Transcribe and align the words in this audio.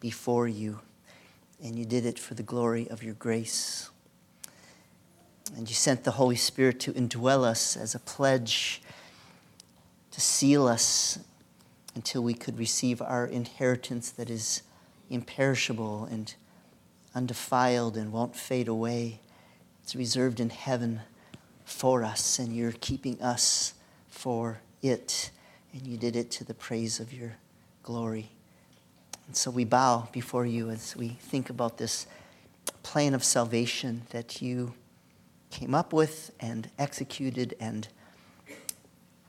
before 0.00 0.48
you, 0.48 0.80
and 1.62 1.78
you 1.78 1.84
did 1.84 2.06
it 2.06 2.18
for 2.18 2.34
the 2.34 2.42
glory 2.42 2.88
of 2.88 3.02
your 3.02 3.14
grace. 3.14 3.90
And 5.56 5.68
you 5.68 5.74
sent 5.74 6.04
the 6.04 6.12
Holy 6.12 6.36
Spirit 6.36 6.78
to 6.80 6.92
indwell 6.92 7.44
us 7.44 7.76
as 7.76 7.94
a 7.94 7.98
pledge 7.98 8.82
to 10.10 10.20
seal 10.20 10.68
us 10.68 11.18
until 11.94 12.22
we 12.22 12.34
could 12.34 12.58
receive 12.58 13.00
our 13.00 13.26
inheritance 13.26 14.10
that 14.10 14.30
is 14.30 14.62
imperishable 15.10 16.04
and 16.04 16.34
undefiled 17.14 17.96
and 17.96 18.12
won't 18.12 18.36
fade 18.36 18.68
away. 18.68 19.20
It's 19.82 19.96
reserved 19.96 20.38
in 20.38 20.50
heaven 20.50 21.00
for 21.64 22.04
us, 22.04 22.38
and 22.38 22.54
you're 22.54 22.72
keeping 22.72 23.20
us 23.22 23.74
for 24.08 24.60
it. 24.82 25.30
And 25.72 25.86
you 25.86 25.96
did 25.96 26.16
it 26.16 26.30
to 26.32 26.44
the 26.44 26.54
praise 26.54 27.00
of 27.00 27.12
your 27.12 27.36
glory. 27.82 28.30
And 29.28 29.36
so 29.36 29.50
we 29.50 29.64
bow 29.64 30.08
before 30.10 30.46
you 30.46 30.70
as 30.70 30.96
we 30.96 31.08
think 31.08 31.50
about 31.50 31.76
this 31.76 32.06
plan 32.82 33.12
of 33.12 33.22
salvation 33.22 34.02
that 34.08 34.40
you 34.40 34.72
came 35.50 35.74
up 35.74 35.92
with 35.92 36.30
and 36.40 36.70
executed 36.78 37.54
and 37.60 37.88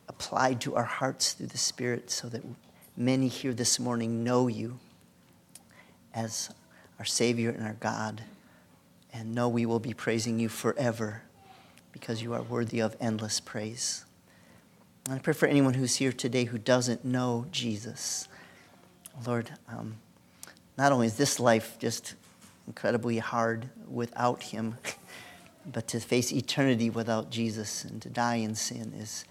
applied 0.08 0.62
to 0.62 0.76
our 0.76 0.86
hearts 0.86 1.34
through 1.34 1.48
the 1.48 1.58
Spirit 1.58 2.09
so 2.09 2.30
that 2.30 2.44
many 2.96 3.28
here 3.28 3.54
this 3.54 3.78
morning 3.78 4.23
know 4.23 4.48
you 4.48 4.80
as 6.14 6.50
our 6.98 7.06
Savior 7.06 7.50
and 7.50 7.68
our 7.68 7.76
God 7.81 8.23
and 9.12 9.36
know 9.36 9.50
we 9.50 9.66
will 9.66 9.80
be 9.80 9.94
praising 9.94 10.40
you 10.40 10.48
forever 10.48 11.23
because 11.92 12.22
you 12.22 12.34
are 12.34 12.42
worthy 12.42 12.80
of 12.80 12.95
endless 13.02 13.42
praise. 13.42 14.06
And 15.06 15.16
I 15.16 15.20
pray 15.20 15.34
for 15.34 15.48
anyone 15.48 15.73
who's 15.73 15.98
here 15.98 16.14
today 16.14 16.45
who 16.45 16.58
doesn't 16.58 17.04
know 17.04 17.48
Jesus. 17.52 18.29
Lord, 19.26 19.52
um, 19.68 19.96
not 20.78 20.91
only 20.91 21.08
is 21.08 21.18
this 21.18 21.40
life 21.40 21.78
just 21.80 22.16
incredibly 22.68 23.18
hard 23.18 23.70
without 23.90 24.44
Him, 24.44 24.75
but 25.66 25.88
to 25.89 26.00
face 26.00 26.31
eternity 26.31 26.89
without 26.89 27.30
Jesus 27.30 27.84
and 27.84 28.02
to 28.02 28.09
die 28.09 28.36
in 28.36 28.56
sin 28.56 28.94
is 28.97 29.25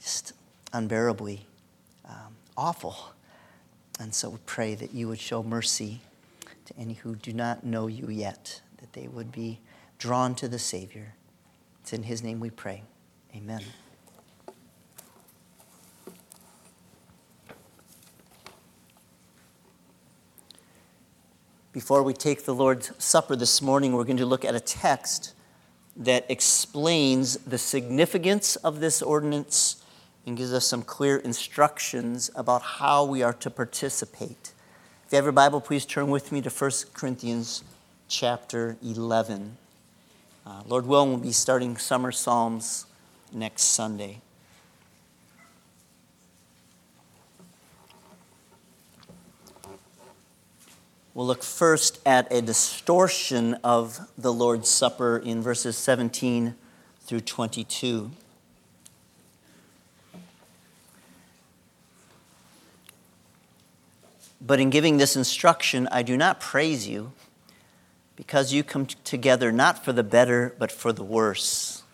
just 0.00 0.32
unbearably 0.72 1.46
um, 2.08 2.36
awful. 2.56 2.96
And 4.00 4.14
so 4.14 4.30
we 4.30 4.38
pray 4.46 4.74
that 4.74 4.92
you 4.92 5.08
would 5.08 5.20
show 5.20 5.42
mercy 5.42 6.00
to 6.64 6.74
any 6.78 6.94
who 6.94 7.14
do 7.14 7.32
not 7.32 7.64
know 7.64 7.86
you 7.86 8.08
yet, 8.08 8.60
that 8.78 8.92
they 8.92 9.08
would 9.08 9.30
be 9.30 9.60
drawn 9.98 10.34
to 10.36 10.48
the 10.48 10.58
Savior. 10.58 11.14
It's 11.82 11.92
in 11.92 12.04
His 12.04 12.22
name 12.22 12.40
we 12.40 12.50
pray. 12.50 12.82
Amen. 13.34 13.62
Before 21.74 22.04
we 22.04 22.12
take 22.12 22.44
the 22.44 22.54
Lord's 22.54 22.92
Supper 23.02 23.34
this 23.34 23.60
morning, 23.60 23.94
we're 23.94 24.04
going 24.04 24.16
to 24.18 24.24
look 24.24 24.44
at 24.44 24.54
a 24.54 24.60
text 24.60 25.34
that 25.96 26.24
explains 26.28 27.36
the 27.38 27.58
significance 27.58 28.54
of 28.54 28.78
this 28.78 29.02
ordinance 29.02 29.82
and 30.24 30.36
gives 30.36 30.52
us 30.52 30.68
some 30.68 30.82
clear 30.82 31.16
instructions 31.16 32.30
about 32.36 32.62
how 32.62 33.04
we 33.04 33.24
are 33.24 33.32
to 33.32 33.50
participate. 33.50 34.52
If 35.04 35.12
you 35.12 35.16
have 35.16 35.24
your 35.24 35.32
Bible, 35.32 35.60
please 35.60 35.84
turn 35.84 36.10
with 36.10 36.30
me 36.30 36.40
to 36.42 36.48
1 36.48 36.70
Corinthians 36.92 37.64
chapter 38.06 38.76
11. 38.80 39.56
Uh, 40.46 40.62
Lord 40.68 40.86
willing, 40.86 41.08
we'll 41.10 41.18
be 41.18 41.32
starting 41.32 41.76
Summer 41.76 42.12
Psalms 42.12 42.86
next 43.32 43.64
Sunday. 43.64 44.20
We'll 51.14 51.26
look 51.26 51.44
first 51.44 52.00
at 52.04 52.26
a 52.32 52.42
distortion 52.42 53.54
of 53.62 54.00
the 54.18 54.32
Lord's 54.32 54.68
Supper 54.68 55.16
in 55.16 55.42
verses 55.42 55.76
17 55.76 56.56
through 57.02 57.20
22. 57.20 58.10
But 64.40 64.58
in 64.58 64.70
giving 64.70 64.96
this 64.96 65.14
instruction, 65.14 65.86
I 65.92 66.02
do 66.02 66.16
not 66.16 66.40
praise 66.40 66.88
you 66.88 67.12
because 68.16 68.52
you 68.52 68.64
come 68.64 68.86
together 68.86 69.52
not 69.52 69.84
for 69.84 69.92
the 69.92 70.02
better, 70.02 70.56
but 70.58 70.72
for 70.72 70.92
the 70.92 71.04
worse. 71.04 71.84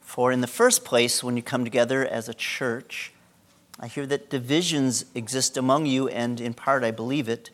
For 0.00 0.32
in 0.32 0.40
the 0.40 0.48
first 0.48 0.84
place, 0.84 1.22
when 1.22 1.36
you 1.36 1.44
come 1.44 1.62
together 1.62 2.04
as 2.04 2.28
a 2.28 2.34
church, 2.34 3.12
I 3.78 3.86
hear 3.86 4.04
that 4.06 4.30
divisions 4.30 5.04
exist 5.14 5.56
among 5.56 5.86
you, 5.86 6.08
and 6.08 6.40
in 6.40 6.54
part 6.54 6.82
I 6.82 6.90
believe 6.90 7.28
it, 7.28 7.50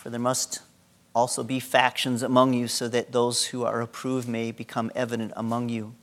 for 0.00 0.08
there 0.08 0.18
must 0.18 0.60
also 1.14 1.44
be 1.44 1.60
factions 1.60 2.22
among 2.22 2.54
you, 2.54 2.66
so 2.66 2.88
that 2.88 3.12
those 3.12 3.44
who 3.44 3.66
are 3.66 3.82
approved 3.82 4.26
may 4.26 4.50
become 4.50 4.90
evident 4.94 5.30
among 5.36 5.68
you. 5.68 5.94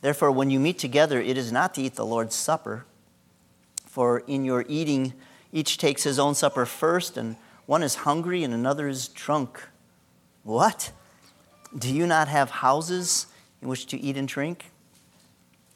Therefore, 0.00 0.32
when 0.32 0.50
you 0.50 0.58
meet 0.58 0.76
together, 0.76 1.20
it 1.20 1.38
is 1.38 1.52
not 1.52 1.72
to 1.74 1.82
eat 1.82 1.94
the 1.94 2.04
Lord's 2.04 2.34
Supper, 2.34 2.84
for 3.86 4.24
in 4.26 4.44
your 4.44 4.64
eating, 4.66 5.12
each 5.52 5.78
takes 5.78 6.02
his 6.02 6.18
own 6.18 6.34
supper 6.34 6.66
first, 6.66 7.16
and 7.16 7.36
one 7.66 7.84
is 7.84 7.94
hungry 7.94 8.42
and 8.42 8.52
another 8.52 8.88
is 8.88 9.06
drunk. 9.06 9.68
What? 10.42 10.90
Do 11.78 11.94
you 11.94 12.08
not 12.08 12.26
have 12.26 12.50
houses 12.50 13.28
in 13.60 13.68
which 13.68 13.86
to 13.86 14.00
eat 14.00 14.16
and 14.16 14.26
drink? 14.26 14.72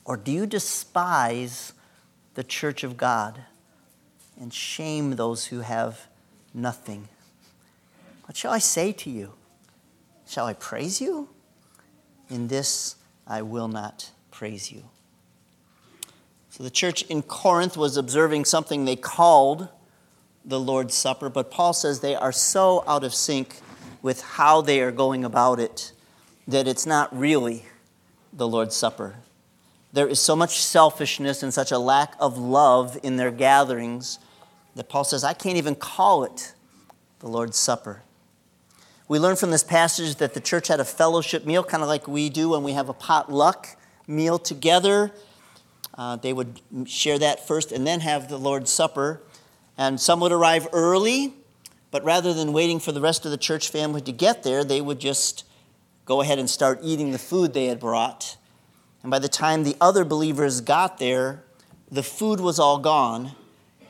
Or 0.04 0.16
do 0.16 0.32
you 0.32 0.46
despise 0.46 1.74
the 2.34 2.42
church 2.42 2.82
of 2.82 2.96
God 2.96 3.38
and 4.40 4.52
shame 4.52 5.14
those 5.14 5.46
who 5.46 5.60
have 5.60 6.08
nothing? 6.52 7.06
What 8.26 8.36
shall 8.36 8.52
I 8.52 8.58
say 8.58 8.92
to 8.92 9.10
you? 9.10 9.32
Shall 10.26 10.46
I 10.46 10.52
praise 10.52 11.00
you? 11.00 11.28
In 12.28 12.48
this 12.48 12.96
I 13.26 13.42
will 13.42 13.68
not 13.68 14.10
praise 14.30 14.70
you. 14.70 14.82
So 16.50 16.64
the 16.64 16.70
church 16.70 17.02
in 17.02 17.22
Corinth 17.22 17.76
was 17.76 17.96
observing 17.96 18.46
something 18.46 18.84
they 18.84 18.96
called 18.96 19.68
the 20.44 20.60
Lord's 20.60 20.94
Supper, 20.94 21.28
but 21.28 21.50
Paul 21.50 21.72
says 21.72 22.00
they 22.00 22.14
are 22.14 22.32
so 22.32 22.82
out 22.86 23.04
of 23.04 23.14
sync 23.14 23.60
with 24.00 24.22
how 24.22 24.60
they 24.60 24.80
are 24.80 24.92
going 24.92 25.24
about 25.24 25.60
it 25.60 25.92
that 26.48 26.68
it's 26.68 26.86
not 26.86 27.16
really 27.16 27.64
the 28.32 28.46
Lord's 28.46 28.76
Supper. 28.76 29.16
There 29.92 30.06
is 30.06 30.20
so 30.20 30.36
much 30.36 30.62
selfishness 30.62 31.42
and 31.42 31.52
such 31.52 31.72
a 31.72 31.78
lack 31.78 32.14
of 32.20 32.38
love 32.38 32.98
in 33.02 33.16
their 33.16 33.30
gatherings 33.30 34.18
that 34.74 34.88
Paul 34.88 35.04
says, 35.04 35.24
I 35.24 35.32
can't 35.32 35.56
even 35.56 35.74
call 35.74 36.24
it 36.24 36.54
the 37.20 37.28
Lord's 37.28 37.56
Supper. 37.56 38.02
We 39.08 39.18
learn 39.18 39.36
from 39.36 39.50
this 39.50 39.64
passage 39.64 40.16
that 40.16 40.34
the 40.34 40.40
church 40.40 40.68
had 40.68 40.80
a 40.80 40.84
fellowship 40.84 41.46
meal, 41.46 41.62
kind 41.62 41.82
of 41.82 41.88
like 41.88 42.08
we 42.08 42.28
do 42.28 42.50
when 42.50 42.62
we 42.62 42.72
have 42.72 42.88
a 42.88 42.94
potluck 42.94 43.76
meal 44.06 44.38
together. 44.38 45.12
Uh, 45.94 46.16
they 46.16 46.32
would 46.32 46.60
share 46.86 47.18
that 47.18 47.46
first 47.46 47.72
and 47.72 47.86
then 47.86 48.00
have 48.00 48.28
the 48.28 48.38
Lord's 48.38 48.70
Supper. 48.70 49.22
And 49.78 50.00
some 50.00 50.20
would 50.20 50.32
arrive 50.32 50.66
early 50.72 51.34
but 51.90 52.04
rather 52.04 52.34
than 52.34 52.52
waiting 52.52 52.78
for 52.78 52.92
the 52.92 53.00
rest 53.00 53.24
of 53.24 53.30
the 53.30 53.38
church 53.38 53.70
family 53.70 54.02
to 54.02 54.12
get 54.12 54.42
there, 54.42 54.64
they 54.64 54.82
would 54.82 54.98
just 54.98 55.44
go 56.04 56.20
ahead 56.20 56.38
and 56.38 56.50
start 56.50 56.80
eating 56.82 57.12
the 57.12 57.18
food 57.18 57.54
they 57.54 57.66
had 57.66 57.80
brought. 57.80 58.36
And 59.02 59.10
by 59.10 59.18
the 59.18 59.28
time 59.28 59.64
the 59.64 59.76
other 59.80 60.04
believers 60.04 60.60
got 60.60 60.98
there, 60.98 61.44
the 61.90 62.02
food 62.02 62.40
was 62.40 62.58
all 62.58 62.78
gone, 62.78 63.32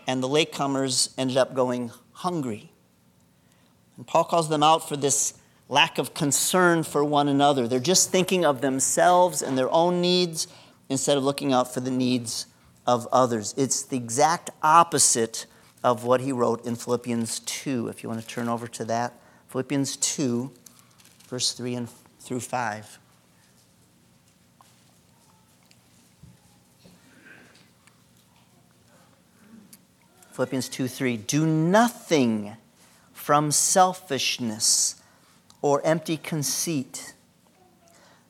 and 0.07 0.23
the 0.23 0.29
latecomers 0.29 1.15
ended 1.19 1.37
up 1.37 1.53
going 1.53 1.91
hungry. 2.13 2.71
And 3.97 4.07
Paul 4.07 4.25
calls 4.25 4.49
them 4.49 4.63
out 4.63 4.89
for 4.89 4.97
this 4.97 5.35
lack 5.69 5.99
of 5.99 6.15
concern 6.15 6.83
for 6.83 7.05
one 7.05 7.29
another. 7.29 7.67
They're 7.67 7.81
just 7.81 8.11
thinking 8.11 8.45
of 8.45 8.61
themselves 8.61 9.43
and 9.43 9.57
their 9.57 9.71
own 9.71 10.01
needs 10.01 10.47
instead 10.89 11.17
of 11.17 11.25
looking 11.25 11.53
out 11.53 11.73
for 11.73 11.81
the 11.81 11.91
needs 11.91 12.47
of 12.87 13.09
others. 13.11 13.55
It's 13.57 13.83
the 13.83 13.97
exact 13.97 14.51
opposite 14.63 15.47
of 15.83 16.05
what 16.05 16.21
he 16.21 16.33
wrote 16.33 16.65
in 16.65 16.77
Philippians 16.77 17.41
2. 17.41 17.89
If 17.89 18.03
you 18.03 18.09
want 18.09 18.21
to 18.21 18.27
turn 18.27 18.49
over 18.49 18.67
to 18.69 18.85
that, 18.85 19.15
Philippians 19.49 19.97
2, 19.97 20.53
verse 21.29 21.53
3 21.53 21.75
and 21.75 21.89
through 22.21 22.41
5. 22.41 22.99
Philippians 30.33 30.69
2 30.69 30.87
3. 30.87 31.17
Do 31.17 31.47
nothing 31.47 32.57
from 33.27 33.51
selfishness 33.51 35.03
or 35.61 35.85
empty 35.85 36.17
conceit, 36.17 37.13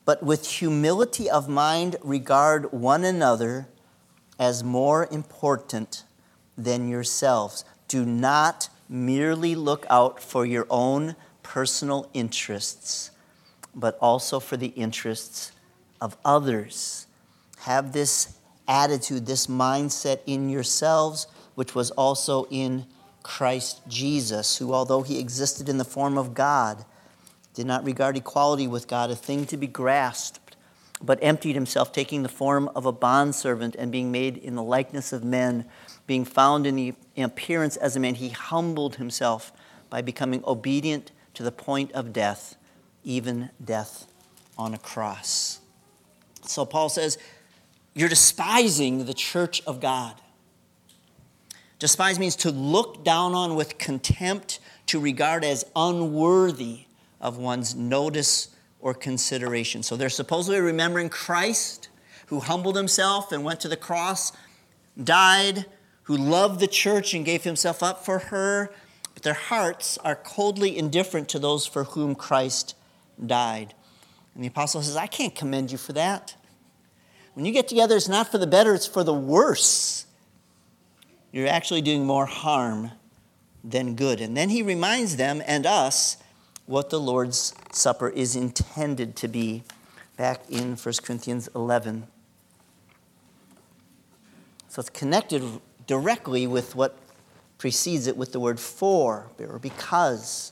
but 0.05 0.23
with 0.23 0.49
humility 0.49 1.29
of 1.29 1.47
mind 1.47 1.95
regard 2.03 2.71
one 2.71 3.03
another 3.03 3.67
as 4.39 4.63
more 4.63 5.07
important 5.11 6.03
than 6.57 6.87
yourselves. 6.87 7.63
Do 7.87 8.07
not 8.07 8.69
merely 8.89 9.53
look 9.53 9.85
out 9.87 10.19
for 10.19 10.47
your 10.47 10.65
own 10.67 11.15
personal 11.43 12.09
interests, 12.15 13.11
but 13.75 13.99
also 14.01 14.39
for 14.39 14.57
the 14.57 14.69
interests 14.69 15.51
of 16.01 16.17
others. 16.25 17.05
Have 17.59 17.93
this 17.93 18.35
attitude, 18.67 19.27
this 19.27 19.45
mindset 19.45 20.21
in 20.25 20.49
yourselves, 20.49 21.27
which 21.53 21.75
was 21.75 21.91
also 21.91 22.47
in 22.49 22.87
Christ 23.27 23.81
Jesus, 23.89 24.57
who, 24.57 24.73
although 24.73 25.01
he 25.01 25.19
existed 25.19 25.67
in 25.67 25.77
the 25.77 25.83
form 25.83 26.17
of 26.17 26.33
God, 26.33 26.85
did 27.53 27.65
not 27.65 27.83
regard 27.83 28.15
equality 28.15 28.67
with 28.67 28.87
God 28.87 29.11
a 29.11 29.17
thing 29.17 29.45
to 29.47 29.57
be 29.57 29.67
grasped, 29.67 30.55
but 31.01 31.19
emptied 31.21 31.53
himself, 31.53 31.91
taking 31.91 32.23
the 32.23 32.29
form 32.29 32.69
of 32.73 32.85
a 32.85 32.93
bondservant 32.93 33.75
and 33.75 33.91
being 33.91 34.13
made 34.13 34.37
in 34.37 34.55
the 34.55 34.63
likeness 34.63 35.11
of 35.11 35.25
men, 35.25 35.65
being 36.07 36.23
found 36.23 36.65
in 36.65 36.77
the 36.77 36.93
appearance 37.17 37.75
as 37.75 37.97
a 37.97 37.99
man, 37.99 38.15
he 38.15 38.29
humbled 38.29 38.95
himself 38.95 39.51
by 39.89 40.01
becoming 40.01 40.41
obedient 40.47 41.11
to 41.33 41.43
the 41.43 41.51
point 41.51 41.91
of 41.91 42.13
death, 42.13 42.55
even 43.03 43.49
death 43.63 44.07
on 44.57 44.73
a 44.73 44.77
cross. 44.77 45.59
So 46.43 46.65
Paul 46.65 46.87
says, 46.87 47.17
You're 47.93 48.07
despising 48.07 49.05
the 49.05 49.13
church 49.13 49.61
of 49.67 49.81
God. 49.81 50.15
Despise 51.79 52.17
means 52.17 52.35
to 52.37 52.51
look 52.51 53.03
down 53.03 53.33
on 53.33 53.55
with 53.55 53.77
contempt, 53.77 54.59
to 54.87 54.99
regard 54.99 55.43
as 55.43 55.65
unworthy 55.75 56.85
of 57.21 57.37
one's 57.37 57.75
notice 57.75 58.49
or 58.79 58.93
consideration. 58.93 59.83
So 59.83 59.95
they're 59.95 60.09
supposedly 60.09 60.59
remembering 60.59 61.09
Christ, 61.09 61.89
who 62.27 62.39
humbled 62.39 62.75
himself 62.75 63.31
and 63.31 63.43
went 63.43 63.59
to 63.61 63.67
the 63.67 63.77
cross, 63.77 64.31
died, 65.01 65.65
who 66.03 66.17
loved 66.17 66.59
the 66.59 66.67
church 66.67 67.13
and 67.13 67.25
gave 67.25 67.43
himself 67.43 67.83
up 67.83 68.03
for 68.03 68.19
her, 68.19 68.73
but 69.13 69.23
their 69.23 69.33
hearts 69.33 69.97
are 69.99 70.15
coldly 70.15 70.77
indifferent 70.77 71.29
to 71.29 71.39
those 71.39 71.65
for 71.65 71.83
whom 71.83 72.15
Christ 72.15 72.75
died. 73.23 73.73
And 74.33 74.43
the 74.43 74.47
apostle 74.47 74.81
says, 74.81 74.95
I 74.95 75.07
can't 75.07 75.35
commend 75.35 75.71
you 75.71 75.77
for 75.77 75.93
that. 75.93 76.35
When 77.33 77.45
you 77.45 77.51
get 77.51 77.67
together, 77.67 77.95
it's 77.95 78.07
not 78.07 78.31
for 78.31 78.39
the 78.39 78.47
better, 78.47 78.73
it's 78.73 78.87
for 78.87 79.03
the 79.03 79.13
worse 79.13 80.06
you're 81.31 81.47
actually 81.47 81.81
doing 81.81 82.05
more 82.05 82.25
harm 82.25 82.91
than 83.63 83.95
good. 83.95 84.21
And 84.21 84.35
then 84.35 84.49
he 84.49 84.61
reminds 84.61 85.17
them 85.17 85.41
and 85.45 85.65
us 85.65 86.17
what 86.65 86.89
the 86.89 86.99
Lord's 86.99 87.53
Supper 87.71 88.09
is 88.09 88.35
intended 88.35 89.15
to 89.17 89.27
be 89.27 89.63
back 90.17 90.41
in 90.49 90.75
1 90.75 90.93
Corinthians 91.03 91.47
11. 91.55 92.07
So 94.67 94.81
it's 94.81 94.89
connected 94.89 95.43
directly 95.85 96.47
with 96.47 96.75
what 96.75 96.97
precedes 97.57 98.07
it 98.07 98.17
with 98.17 98.31
the 98.31 98.39
word 98.39 98.59
for 98.59 99.27
or 99.39 99.59
because. 99.59 100.51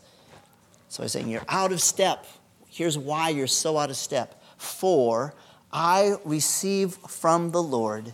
So 0.90 1.04
he's 1.04 1.12
saying, 1.12 1.28
You're 1.30 1.46
out 1.50 1.72
of 1.72 1.82
step. 1.82 2.26
Here's 2.70 2.98
why 2.98 3.30
you're 3.30 3.48
so 3.48 3.78
out 3.78 3.90
of 3.90 3.98
step. 3.98 4.42
For 4.58 5.34
I 5.72 6.16
receive 6.24 6.94
from 6.94 7.52
the 7.52 7.62
Lord 7.62 8.14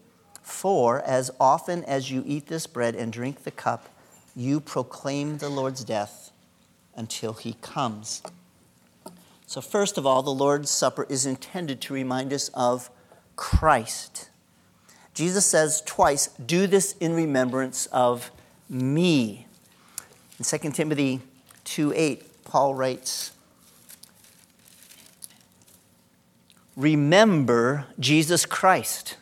For 0.41 1.01
as 1.01 1.31
often 1.39 1.83
as 1.85 2.11
you 2.11 2.23
eat 2.25 2.47
this 2.47 2.67
bread 2.67 2.95
and 2.95 3.11
drink 3.13 3.43
the 3.43 3.51
cup, 3.51 3.89
you 4.35 4.59
proclaim 4.59 5.37
the 5.37 5.49
Lord's 5.49 5.83
death 5.83 6.31
until 6.95 7.33
he 7.33 7.53
comes. 7.61 8.21
So, 9.45 9.59
first 9.59 9.97
of 9.97 10.05
all, 10.05 10.23
the 10.23 10.33
Lord's 10.33 10.69
Supper 10.69 11.05
is 11.09 11.25
intended 11.25 11.81
to 11.81 11.93
remind 11.93 12.31
us 12.31 12.49
of 12.53 12.89
Christ. 13.35 14.29
Jesus 15.13 15.45
says 15.45 15.81
twice, 15.85 16.27
Do 16.27 16.67
this 16.67 16.93
in 16.99 17.13
remembrance 17.13 17.85
of 17.87 18.31
me. 18.69 19.47
In 20.39 20.45
2 20.45 20.71
Timothy 20.71 21.19
2 21.65 21.93
8, 21.95 22.43
Paul 22.45 22.75
writes, 22.75 23.31
Remember 26.77 27.85
Jesus 27.99 28.45
Christ 28.45 29.17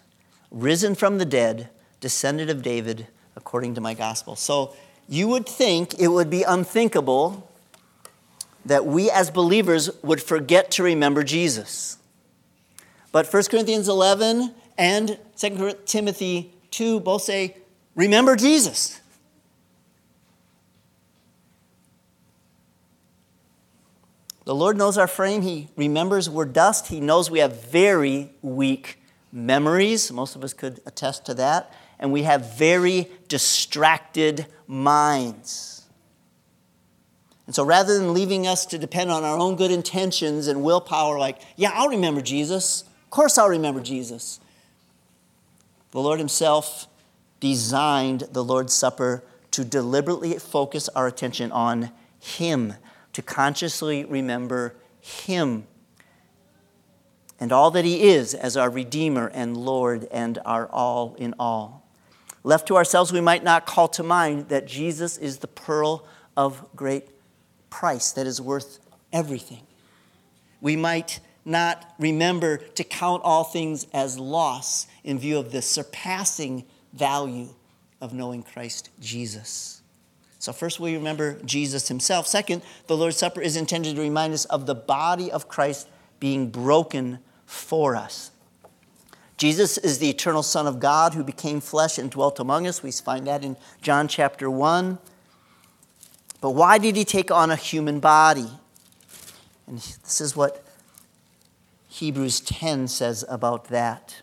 risen 0.51 0.95
from 0.95 1.17
the 1.17 1.25
dead, 1.25 1.69
descendant 1.99 2.49
of 2.49 2.61
David, 2.61 3.07
according 3.35 3.75
to 3.75 3.81
my 3.81 3.93
gospel. 3.93 4.35
So 4.35 4.75
you 5.07 5.27
would 5.27 5.47
think 5.47 5.99
it 5.99 6.07
would 6.07 6.29
be 6.29 6.43
unthinkable 6.43 7.49
that 8.65 8.85
we 8.85 9.09
as 9.09 9.31
believers 9.31 9.89
would 10.03 10.21
forget 10.21 10.71
to 10.71 10.83
remember 10.83 11.23
Jesus. 11.23 11.97
But 13.11 13.31
1 13.31 13.43
Corinthians 13.43 13.87
11 13.87 14.53
and 14.77 15.17
2 15.37 15.73
Timothy 15.85 16.53
2 16.71 16.99
both 16.99 17.23
say, 17.23 17.57
remember 17.95 18.35
Jesus. 18.35 19.01
The 24.45 24.55
Lord 24.55 24.77
knows 24.77 24.97
our 24.97 25.07
frame. 25.07 25.43
He 25.43 25.69
remembers 25.75 26.29
we're 26.29 26.45
dust. 26.45 26.87
He 26.87 26.99
knows 26.99 27.29
we 27.29 27.39
have 27.39 27.69
very 27.69 28.31
weak 28.41 28.99
memories. 29.31 30.11
Most 30.11 30.35
of 30.35 30.43
us 30.43 30.53
could 30.53 30.81
attest 30.85 31.25
to 31.27 31.33
that. 31.35 31.73
And 31.99 32.11
we 32.11 32.23
have 32.23 32.57
very 32.57 33.09
distracted 33.27 34.45
minds. 34.67 35.83
And 37.45 37.55
so 37.55 37.63
rather 37.63 37.97
than 37.97 38.13
leaving 38.13 38.45
us 38.45 38.65
to 38.67 38.77
depend 38.77 39.09
on 39.09 39.23
our 39.23 39.37
own 39.37 39.55
good 39.55 39.71
intentions 39.71 40.47
and 40.47 40.63
willpower, 40.63 41.17
like, 41.17 41.41
yeah, 41.55 41.71
I'll 41.73 41.89
remember 41.89 42.21
Jesus. 42.21 42.83
Of 43.05 43.09
course, 43.09 43.37
I'll 43.37 43.49
remember 43.49 43.81
Jesus. 43.81 44.39
The 45.91 45.99
Lord 45.99 46.19
Himself 46.19 46.87
designed 47.39 48.27
the 48.31 48.43
Lord's 48.43 48.73
Supper 48.73 49.23
to 49.51 49.65
deliberately 49.65 50.37
focus 50.37 50.89
our 50.89 51.07
attention 51.07 51.51
on 51.51 51.91
Him, 52.19 52.75
to 53.13 53.23
consciously 53.23 54.05
remember 54.05 54.75
Him 55.01 55.65
and 57.39 57.51
all 57.51 57.71
that 57.71 57.85
He 57.85 58.09
is 58.09 58.33
as 58.33 58.57
our 58.57 58.69
Redeemer 58.69 59.27
and 59.33 59.55
Lord 59.55 60.07
and 60.11 60.39
our 60.45 60.67
all 60.67 61.15
in 61.15 61.33
all. 61.39 61.85
Left 62.43 62.67
to 62.67 62.77
ourselves, 62.77 63.11
we 63.11 63.21
might 63.21 63.43
not 63.43 63.65
call 63.65 63.87
to 63.89 64.03
mind 64.03 64.49
that 64.49 64.65
Jesus 64.65 65.17
is 65.17 65.39
the 65.39 65.47
pearl 65.47 66.05
of 66.37 66.63
great 66.75 67.09
price 67.69 68.11
that 68.13 68.25
is 68.25 68.41
worth 68.41 68.79
everything. 69.11 69.61
We 70.61 70.75
might 70.75 71.19
not 71.45 71.93
remember 71.97 72.57
to 72.57 72.83
count 72.83 73.23
all 73.23 73.43
things 73.43 73.87
as 73.93 74.19
loss 74.19 74.87
in 75.03 75.19
view 75.19 75.37
of 75.37 75.51
the 75.51 75.61
surpassing 75.61 76.65
value 76.93 77.49
of 78.01 78.13
knowing 78.13 78.43
Christ 78.43 78.89
Jesus. 78.99 79.81
So, 80.37 80.53
first, 80.53 80.79
we 80.79 80.95
remember 80.95 81.37
Jesus 81.43 81.89
himself. 81.89 82.25
Second, 82.25 82.61
the 82.87 82.95
Lord's 82.95 83.17
Supper 83.17 83.41
is 83.41 83.57
intended 83.57 83.95
to 83.97 84.01
remind 84.01 84.33
us 84.33 84.45
of 84.45 84.65
the 84.65 84.75
body 84.75 85.29
of 85.29 85.49
Christ 85.49 85.89
being 86.19 86.49
broken 86.49 87.19
for 87.49 87.95
us. 87.95 88.29
Jesus 89.35 89.79
is 89.79 89.97
the 89.97 90.09
eternal 90.09 90.43
Son 90.43 90.67
of 90.67 90.79
God 90.79 91.15
who 91.15 91.23
became 91.23 91.61
flesh 91.61 91.97
and 91.97 92.11
dwelt 92.11 92.39
among 92.39 92.67
us. 92.67 92.83
We 92.83 92.91
find 92.91 93.25
that 93.25 93.43
in 93.43 93.57
John 93.81 94.07
chapter 94.07 94.51
1. 94.51 94.99
But 96.41 96.51
why 96.51 96.77
did 96.77 96.95
he 96.95 97.03
take 97.03 97.31
on 97.31 97.49
a 97.49 97.55
human 97.55 97.99
body? 97.99 98.49
And 99.65 99.79
this 99.79 100.21
is 100.21 100.35
what 100.35 100.63
Hebrews 101.87 102.39
10 102.41 102.87
says 102.87 103.25
about 103.27 103.65
that. 103.69 104.21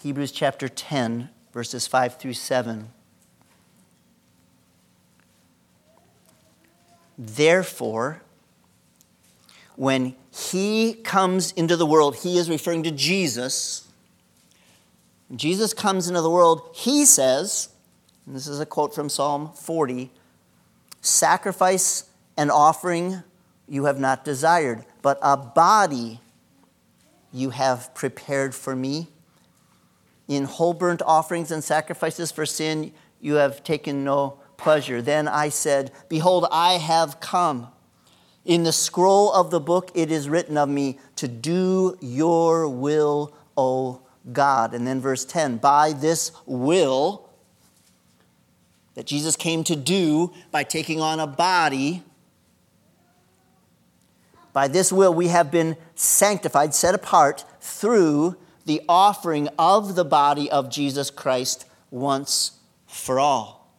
Hebrews 0.00 0.30
chapter 0.30 0.68
10, 0.68 1.30
verses 1.52 1.88
5 1.88 2.16
through 2.16 2.34
7. 2.34 2.90
Therefore, 7.18 8.22
when 9.74 10.14
he 10.34 10.94
comes 10.94 11.52
into 11.52 11.76
the 11.76 11.86
world, 11.86 12.16
he 12.16 12.38
is 12.38 12.48
referring 12.48 12.82
to 12.84 12.90
Jesus. 12.90 13.86
Jesus 15.34 15.74
comes 15.74 16.08
into 16.08 16.20
the 16.20 16.30
world, 16.30 16.70
he 16.74 17.04
says, 17.04 17.68
this 18.26 18.46
is 18.46 18.60
a 18.60 18.66
quote 18.66 18.94
from 18.94 19.08
Psalm 19.08 19.52
40 19.54 20.10
sacrifice 21.00 22.04
and 22.36 22.50
offering 22.50 23.22
you 23.68 23.84
have 23.86 23.98
not 23.98 24.24
desired, 24.24 24.84
but 25.02 25.18
a 25.20 25.36
body 25.36 26.20
you 27.32 27.50
have 27.50 27.92
prepared 27.94 28.54
for 28.54 28.76
me. 28.76 29.08
In 30.28 30.44
whole 30.44 30.74
burnt 30.74 31.02
offerings 31.02 31.50
and 31.50 31.64
sacrifices 31.64 32.30
for 32.30 32.46
sin, 32.46 32.92
you 33.20 33.34
have 33.34 33.64
taken 33.64 34.04
no 34.04 34.38
pleasure. 34.56 35.02
Then 35.02 35.26
I 35.26 35.48
said, 35.48 35.90
Behold, 36.08 36.46
I 36.52 36.74
have 36.74 37.18
come. 37.20 37.68
In 38.44 38.64
the 38.64 38.72
scroll 38.72 39.32
of 39.32 39.50
the 39.50 39.60
book, 39.60 39.90
it 39.94 40.10
is 40.10 40.28
written 40.28 40.56
of 40.56 40.68
me 40.68 40.98
to 41.16 41.28
do 41.28 41.96
your 42.00 42.68
will, 42.68 43.32
O 43.56 44.00
God. 44.32 44.74
And 44.74 44.86
then 44.86 45.00
verse 45.00 45.24
10 45.24 45.58
By 45.58 45.92
this 45.92 46.32
will 46.46 47.28
that 48.94 49.06
Jesus 49.06 49.36
came 49.36 49.64
to 49.64 49.76
do 49.76 50.32
by 50.50 50.64
taking 50.64 51.00
on 51.00 51.20
a 51.20 51.26
body. 51.26 52.02
By 54.52 54.68
this 54.68 54.92
will 54.92 55.14
we 55.14 55.28
have 55.28 55.50
been 55.50 55.76
sanctified, 55.94 56.74
set 56.74 56.94
apart 56.94 57.44
through 57.60 58.36
the 58.66 58.82
offering 58.88 59.48
of 59.58 59.94
the 59.94 60.04
body 60.04 60.50
of 60.50 60.68
Jesus 60.70 61.10
Christ 61.10 61.64
once 61.90 62.58
for 62.86 63.18
all. 63.18 63.72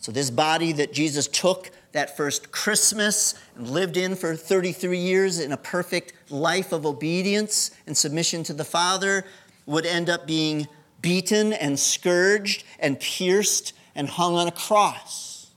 So, 0.00 0.12
this 0.12 0.30
body 0.30 0.72
that 0.72 0.92
Jesus 0.92 1.26
took 1.26 1.70
that 1.94 2.16
first 2.16 2.50
Christmas 2.50 3.36
and 3.56 3.70
lived 3.70 3.96
in 3.96 4.16
for 4.16 4.34
33 4.34 4.98
years 4.98 5.38
in 5.38 5.52
a 5.52 5.56
perfect 5.56 6.12
life 6.28 6.72
of 6.72 6.84
obedience 6.84 7.70
and 7.86 7.96
submission 7.96 8.42
to 8.42 8.52
the 8.52 8.64
Father 8.64 9.24
would 9.64 9.86
end 9.86 10.10
up 10.10 10.26
being 10.26 10.66
beaten 11.00 11.52
and 11.52 11.78
scourged 11.78 12.64
and 12.80 12.98
pierced 12.98 13.74
and 13.94 14.08
hung 14.08 14.34
on 14.34 14.48
a 14.48 14.52
cross. 14.52 15.52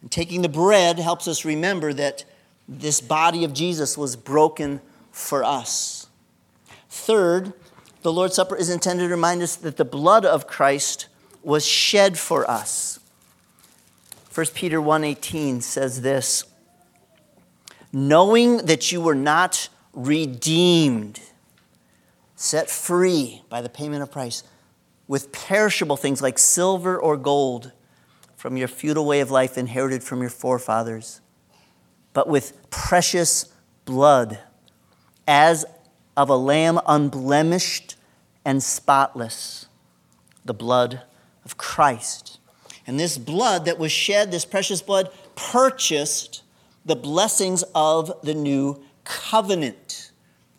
And 0.00 0.10
taking 0.10 0.40
the 0.40 0.48
bread 0.48 0.98
helps 0.98 1.28
us 1.28 1.44
remember 1.44 1.92
that 1.92 2.24
this 2.66 3.02
body 3.02 3.44
of 3.44 3.52
Jesus 3.52 3.98
was 3.98 4.16
broken 4.16 4.80
for 5.10 5.44
us. 5.44 6.06
Third, 6.88 7.52
the 8.00 8.12
Lord's 8.12 8.34
Supper 8.34 8.56
is 8.56 8.70
intended 8.70 9.08
to 9.08 9.10
remind 9.10 9.42
us 9.42 9.56
that 9.56 9.76
the 9.76 9.84
blood 9.84 10.24
of 10.24 10.46
Christ 10.46 11.08
was 11.42 11.66
shed 11.66 12.18
for 12.18 12.50
us. 12.50 12.91
1 14.32 14.46
Peter 14.54 14.80
1:18 14.80 15.60
says 15.62 16.00
this, 16.00 16.44
knowing 17.92 18.58
that 18.64 18.90
you 18.90 19.00
were 19.00 19.14
not 19.14 19.68
redeemed, 19.92 21.20
set 22.34 22.70
free 22.70 23.42
by 23.50 23.60
the 23.60 23.68
payment 23.68 24.02
of 24.02 24.10
price 24.10 24.42
with 25.06 25.32
perishable 25.32 25.98
things 25.98 26.22
like 26.22 26.38
silver 26.38 26.98
or 26.98 27.18
gold 27.18 27.72
from 28.34 28.56
your 28.56 28.68
futile 28.68 29.04
way 29.04 29.20
of 29.20 29.30
life 29.30 29.58
inherited 29.58 30.02
from 30.02 30.22
your 30.22 30.30
forefathers, 30.30 31.20
but 32.14 32.26
with 32.26 32.70
precious 32.70 33.52
blood, 33.84 34.38
as 35.28 35.66
of 36.16 36.30
a 36.30 36.36
lamb 36.36 36.80
unblemished 36.86 37.96
and 38.46 38.62
spotless, 38.62 39.66
the 40.44 40.54
blood 40.54 41.02
of 41.44 41.58
Christ. 41.58 42.38
And 42.86 42.98
this 42.98 43.18
blood 43.18 43.64
that 43.66 43.78
was 43.78 43.92
shed, 43.92 44.30
this 44.30 44.44
precious 44.44 44.82
blood, 44.82 45.10
purchased 45.34 46.42
the 46.84 46.96
blessings 46.96 47.62
of 47.74 48.12
the 48.22 48.34
new 48.34 48.82
covenant. 49.04 50.10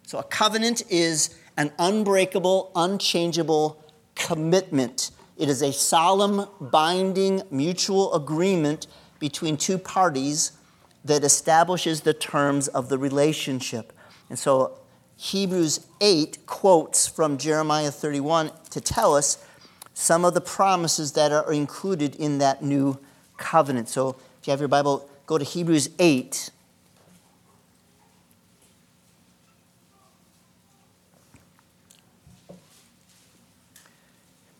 So, 0.05 0.19
a 0.19 0.23
covenant 0.23 0.83
is 0.89 1.35
an 1.57 1.71
unbreakable, 1.77 2.71
unchangeable 2.75 3.83
commitment. 4.15 5.11
It 5.37 5.49
is 5.49 5.61
a 5.61 5.73
solemn, 5.73 6.47
binding, 6.59 7.41
mutual 7.51 8.13
agreement 8.13 8.87
between 9.19 9.57
two 9.57 9.77
parties 9.77 10.53
that 11.05 11.23
establishes 11.23 12.01
the 12.01 12.13
terms 12.13 12.67
of 12.67 12.89
the 12.89 12.97
relationship. 12.97 13.93
And 14.29 14.39
so 14.39 14.79
Hebrews 15.17 15.87
8 16.01 16.45
quotes 16.45 17.07
from 17.07 17.37
Jeremiah 17.37 17.91
31 17.91 18.51
to 18.71 18.81
tell 18.81 19.15
us 19.15 19.43
some 19.93 20.25
of 20.25 20.33
the 20.33 20.41
promises 20.41 21.13
that 21.13 21.31
are 21.31 21.51
included 21.51 22.15
in 22.15 22.39
that 22.39 22.63
new 22.63 23.00
covenant. 23.38 23.89
So 23.89 24.17
if 24.41 24.47
you 24.47 24.51
have 24.51 24.59
your 24.59 24.69
Bible, 24.69 25.09
go 25.25 25.38
to 25.38 25.45
Hebrews 25.45 25.89
8. 26.00 26.51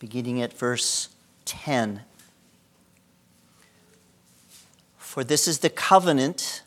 beginning 0.04 0.42
at 0.42 0.52
verse 0.52 1.08
10. 1.46 2.02
For 4.98 5.24
this 5.24 5.48
is 5.48 5.60
the 5.60 5.70
covenant 5.70 6.62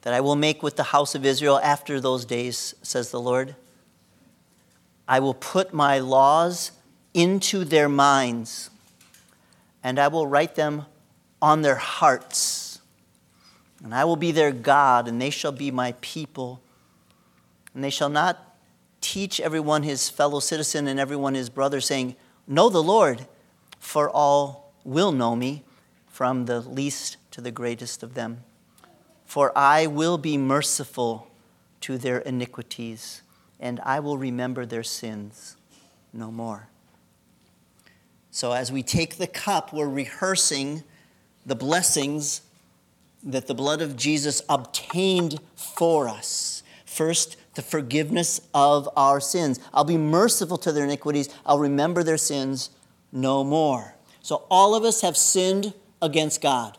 that 0.00 0.14
I 0.14 0.22
will 0.22 0.34
make 0.34 0.62
with 0.62 0.76
the 0.76 0.82
house 0.84 1.14
of 1.14 1.26
Israel 1.26 1.60
after 1.62 2.00
those 2.00 2.24
days, 2.24 2.74
says 2.80 3.10
the 3.10 3.20
Lord. 3.20 3.54
I 5.06 5.20
will 5.20 5.34
put 5.34 5.74
my 5.74 5.98
laws 5.98 6.70
into 7.16 7.64
their 7.64 7.88
minds, 7.88 8.68
and 9.82 9.98
I 9.98 10.08
will 10.08 10.26
write 10.26 10.54
them 10.54 10.84
on 11.40 11.62
their 11.62 11.76
hearts. 11.76 12.80
And 13.82 13.94
I 13.94 14.04
will 14.04 14.16
be 14.16 14.32
their 14.32 14.52
God, 14.52 15.08
and 15.08 15.20
they 15.20 15.30
shall 15.30 15.50
be 15.50 15.70
my 15.70 15.94
people. 16.02 16.60
And 17.72 17.82
they 17.82 17.88
shall 17.88 18.10
not 18.10 18.58
teach 19.00 19.40
everyone 19.40 19.82
his 19.82 20.10
fellow 20.10 20.40
citizen 20.40 20.86
and 20.86 21.00
everyone 21.00 21.32
his 21.32 21.48
brother, 21.48 21.80
saying, 21.80 22.16
Know 22.46 22.68
the 22.68 22.82
Lord, 22.82 23.26
for 23.80 24.10
all 24.10 24.74
will 24.84 25.10
know 25.10 25.34
me, 25.34 25.64
from 26.08 26.44
the 26.44 26.60
least 26.60 27.16
to 27.30 27.40
the 27.40 27.50
greatest 27.50 28.02
of 28.02 28.12
them. 28.12 28.44
For 29.24 29.56
I 29.56 29.86
will 29.86 30.18
be 30.18 30.36
merciful 30.36 31.28
to 31.80 31.96
their 31.96 32.18
iniquities, 32.18 33.22
and 33.58 33.80
I 33.80 34.00
will 34.00 34.18
remember 34.18 34.66
their 34.66 34.82
sins 34.82 35.56
no 36.12 36.30
more. 36.30 36.68
So, 38.36 38.52
as 38.52 38.70
we 38.70 38.82
take 38.82 39.16
the 39.16 39.26
cup, 39.26 39.72
we're 39.72 39.88
rehearsing 39.88 40.84
the 41.46 41.54
blessings 41.54 42.42
that 43.22 43.46
the 43.46 43.54
blood 43.54 43.80
of 43.80 43.96
Jesus 43.96 44.42
obtained 44.46 45.40
for 45.54 46.06
us. 46.06 46.62
First, 46.84 47.38
the 47.54 47.62
forgiveness 47.62 48.42
of 48.52 48.90
our 48.94 49.20
sins. 49.20 49.58
I'll 49.72 49.84
be 49.84 49.96
merciful 49.96 50.58
to 50.58 50.70
their 50.70 50.84
iniquities. 50.84 51.30
I'll 51.46 51.58
remember 51.58 52.02
their 52.02 52.18
sins 52.18 52.68
no 53.10 53.42
more. 53.42 53.94
So, 54.20 54.44
all 54.50 54.74
of 54.74 54.84
us 54.84 55.00
have 55.00 55.16
sinned 55.16 55.72
against 56.02 56.42
God. 56.42 56.76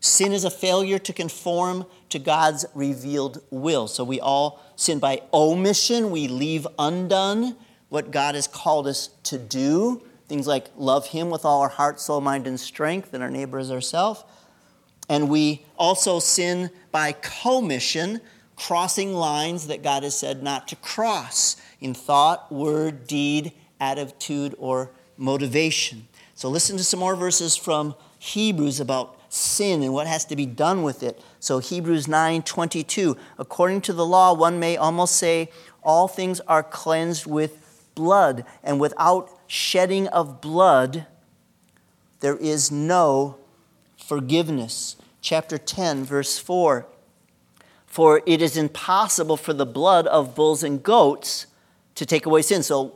Sin 0.00 0.32
is 0.32 0.44
a 0.44 0.50
failure 0.50 0.98
to 0.98 1.12
conform 1.12 1.86
to 2.08 2.18
God's 2.18 2.66
revealed 2.74 3.40
will. 3.50 3.86
So, 3.86 4.02
we 4.02 4.18
all 4.18 4.60
sin 4.74 4.98
by 4.98 5.22
omission. 5.32 6.10
We 6.10 6.26
leave 6.26 6.66
undone 6.80 7.54
what 7.92 8.10
God 8.10 8.34
has 8.34 8.46
called 8.48 8.86
us 8.86 9.10
to 9.24 9.36
do. 9.36 10.00
Things 10.26 10.46
like 10.46 10.68
love 10.78 11.08
Him 11.08 11.28
with 11.28 11.44
all 11.44 11.60
our 11.60 11.68
heart, 11.68 12.00
soul, 12.00 12.22
mind, 12.22 12.46
and 12.46 12.58
strength, 12.58 13.12
and 13.12 13.22
our 13.22 13.28
neighbor 13.28 13.58
as 13.58 13.70
ourselves. 13.70 14.24
And 15.10 15.28
we 15.28 15.66
also 15.76 16.18
sin 16.18 16.70
by 16.90 17.12
commission 17.12 18.22
crossing 18.56 19.12
lines 19.12 19.66
that 19.66 19.82
God 19.82 20.04
has 20.04 20.18
said 20.18 20.42
not 20.42 20.68
to 20.68 20.76
cross 20.76 21.56
in 21.82 21.92
thought, 21.92 22.50
word, 22.50 23.06
deed, 23.06 23.52
attitude, 23.78 24.54
or 24.58 24.90
motivation. 25.18 26.08
So 26.34 26.48
listen 26.48 26.78
to 26.78 26.84
some 26.84 27.00
more 27.00 27.14
verses 27.14 27.56
from 27.56 27.94
Hebrews 28.18 28.80
about 28.80 29.20
sin 29.28 29.82
and 29.82 29.92
what 29.92 30.06
has 30.06 30.24
to 30.26 30.36
be 30.36 30.46
done 30.46 30.82
with 30.82 31.02
it. 31.02 31.22
So 31.40 31.58
Hebrews 31.58 32.06
9:22, 32.06 33.18
according 33.38 33.82
to 33.82 33.92
the 33.92 34.06
law 34.06 34.32
one 34.32 34.58
may 34.58 34.78
almost 34.78 35.16
say 35.16 35.50
all 35.82 36.08
things 36.08 36.40
are 36.48 36.62
cleansed 36.62 37.26
with 37.26 37.61
blood 37.94 38.44
and 38.62 38.80
without 38.80 39.30
shedding 39.46 40.06
of 40.08 40.40
blood 40.40 41.06
there 42.20 42.36
is 42.36 42.70
no 42.70 43.36
forgiveness. 43.96 44.96
Chapter 45.20 45.58
10 45.58 46.04
verse 46.04 46.38
4 46.38 46.86
for 47.92 48.22
it 48.24 48.40
is 48.40 48.56
impossible 48.56 49.36
for 49.36 49.52
the 49.52 49.66
blood 49.66 50.06
of 50.06 50.34
bulls 50.34 50.62
and 50.62 50.82
goats 50.82 51.46
to 51.94 52.06
take 52.06 52.24
away 52.24 52.40
sin. 52.40 52.62
So 52.62 52.94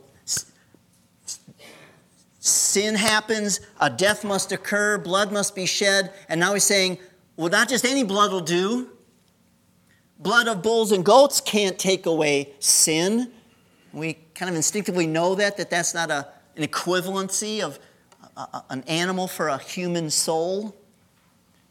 sin 2.41 2.95
happens, 2.95 3.61
a 3.79 3.91
death 3.91 4.25
must 4.25 4.53
occur, 4.53 4.97
blood 4.97 5.31
must 5.31 5.55
be 5.55 5.67
shed, 5.67 6.15
and 6.31 6.41
now 6.41 6.55
he's 6.55 6.65
saying, 6.65 6.97
well, 7.37 7.51
not 7.51 7.69
just 7.69 7.85
any 7.85 8.05
blood 8.05 8.33
will 8.33 8.41
do. 8.41 8.89
Blood 10.19 10.49
of 10.49 10.63
bulls 10.63 10.93
and 10.93 11.05
goats 11.05 11.43
can't 11.43 11.79
take 11.79 12.07
away 12.07 12.55
sin. 12.59 13.31
We 13.97 14.19
kind 14.35 14.51
of 14.51 14.57
instinctively 14.57 15.07
know 15.07 15.35
that, 15.37 15.57
that 15.57 15.71
that's 15.71 15.95
not 15.95 16.11
a, 16.11 16.29
an 16.55 16.65
equivalency 16.65 17.63
of 17.63 17.79
a, 18.37 18.41
a, 18.41 18.65
an 18.69 18.83
animal 18.87 19.27
for 19.27 19.49
a 19.49 19.57
human 19.57 20.11
soul. 20.11 20.77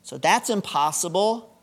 So 0.01 0.17
that's 0.17 0.49
impossible. 0.49 1.55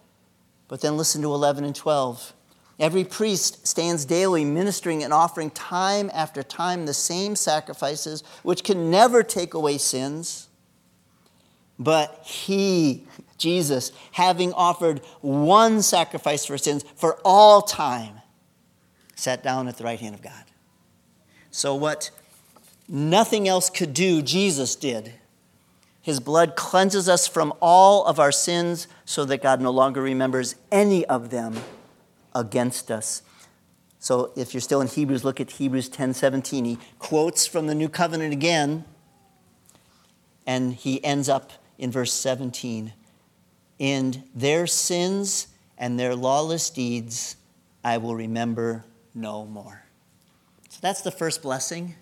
But 0.69 0.81
then 0.81 0.97
listen 0.97 1.21
to 1.23 1.35
11 1.35 1.65
and 1.65 1.75
12. 1.75 2.33
Every 2.79 3.03
priest 3.03 3.67
stands 3.67 4.05
daily 4.05 4.45
ministering 4.45 5.03
and 5.03 5.13
offering 5.13 5.51
time 5.51 6.09
after 6.15 6.45
time 6.45 6.87
the 6.87 6.95
same 6.95 7.35
sacrifices, 7.35 8.23
which 8.45 8.63
can 8.63 8.89
never 8.89 9.25
take 9.25 9.55
away 9.55 9.79
sins. 9.79 10.49
But 11.77 12.21
he, 12.25 13.09
Jesus, 13.37 13.91
having 14.13 14.53
offered 14.53 15.01
one 15.23 15.83
sacrifice 15.83 16.47
for 16.47 16.57
sins 16.57 16.85
for 16.95 17.19
all 17.25 17.63
time, 17.63 18.21
sat 19.17 19.43
down 19.43 19.67
at 19.67 19.77
the 19.77 19.83
right 19.83 19.99
hand 19.99 20.15
of 20.15 20.23
God. 20.23 20.45
So, 21.53 21.75
what 21.77 22.11
nothing 22.89 23.47
else 23.47 23.71
could 23.71 23.95
do, 23.95 24.23
Jesus 24.23 24.75
did. 24.75 25.13
His 26.01 26.19
blood 26.19 26.57
cleanses 26.57 27.09
us 27.09 27.29
from 27.29 27.53
all 27.61 28.05
of 28.07 28.19
our 28.19 28.33
sins 28.33 28.89
so 29.05 29.25
that 29.27 29.41
God 29.41 29.61
no 29.61 29.71
longer 29.71 30.03
remembers 30.03 30.57
any 30.73 31.05
of 31.07 31.31
them 31.31 31.57
against 32.35 32.91
us. 32.91 33.23
So 34.01 34.33
if 34.35 34.53
you're 34.53 34.61
still 34.61 34.81
in 34.81 34.89
Hebrews, 34.89 35.25
look 35.25 35.41
at 35.41 35.53
Hebrews 35.53 35.89
10:17. 35.89 36.65
He 36.65 36.79
quotes 36.99 37.47
from 37.47 37.69
the 37.69 37.75
new 37.75 37.89
covenant 37.89 38.33
again, 38.33 38.85
and 40.45 40.75
he 40.75 41.03
ends 41.05 41.29
up 41.29 41.53
in 41.79 41.93
verse 41.93 42.13
17. 42.13 42.95
In 43.79 44.25
their 44.35 44.67
sins 44.67 45.47
and 45.79 46.01
their 46.01 46.17
lawless 46.17 46.69
deeds 46.69 47.37
I 47.85 47.99
will 47.99 48.17
remember 48.17 48.85
no 49.15 49.45
more. 49.45 49.82
That's 50.83 51.01
the 51.01 51.13
first 51.13 51.43
blessing 51.43 51.95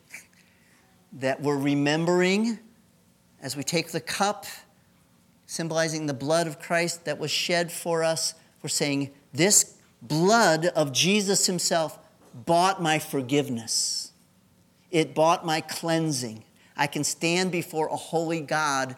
that 1.13 1.43
we're 1.43 1.59
remembering 1.59 2.59
as 3.43 3.55
we 3.55 3.63
take 3.63 3.93
the 3.93 4.01
cup, 4.01 4.47
symbolizing 5.45 6.07
the 6.07 6.15
blood 6.15 6.47
of 6.47 6.59
Christ 6.59 7.05
that 7.05 7.19
was 7.19 7.31
shed 7.31 7.71
for 7.71 8.03
us. 8.03 8.35
We're 8.63 8.71
saying, 8.71 9.11
This 9.35 9.77
blood 10.01 10.65
of 10.65 10.93
Jesus 10.93 11.45
Himself 11.45 11.99
bought 12.33 12.81
my 12.81 12.99
forgiveness, 12.99 14.13
it 14.91 15.15
bought 15.15 15.45
my 15.45 15.61
cleansing. 15.61 16.43
I 16.75 16.87
can 16.87 17.05
stand 17.05 17.53
before 17.53 17.89
a 17.89 17.97
holy 17.97 18.41
God 18.41 18.97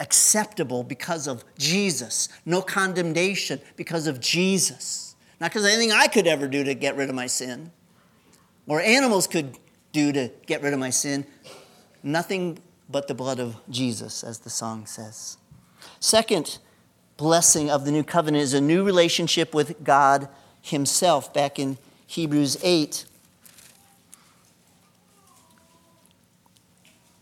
acceptable 0.00 0.84
because 0.84 1.26
of 1.26 1.42
Jesus. 1.56 2.28
No 2.44 2.60
condemnation 2.60 3.58
because 3.76 4.06
of 4.06 4.20
Jesus. 4.20 5.16
Not 5.40 5.50
because 5.50 5.64
of 5.64 5.70
anything 5.70 5.92
I 5.92 6.08
could 6.08 6.26
ever 6.26 6.46
do 6.46 6.62
to 6.64 6.74
get 6.74 6.94
rid 6.96 7.08
of 7.08 7.14
my 7.14 7.26
sin 7.26 7.72
or 8.68 8.80
animals 8.80 9.26
could 9.26 9.58
do 9.92 10.12
to 10.12 10.30
get 10.46 10.62
rid 10.62 10.72
of 10.72 10.78
my 10.78 10.90
sin. 10.90 11.26
Nothing 12.02 12.58
but 12.88 13.08
the 13.08 13.14
blood 13.14 13.40
of 13.40 13.56
Jesus, 13.68 14.22
as 14.22 14.40
the 14.40 14.50
song 14.50 14.86
says. 14.86 15.38
Second 15.98 16.58
blessing 17.16 17.70
of 17.70 17.84
the 17.84 17.90
new 17.90 18.04
covenant 18.04 18.42
is 18.42 18.54
a 18.54 18.60
new 18.60 18.84
relationship 18.84 19.54
with 19.54 19.82
God 19.82 20.28
Himself. 20.62 21.34
Back 21.34 21.58
in 21.58 21.78
Hebrews 22.06 22.58
8, 22.62 23.06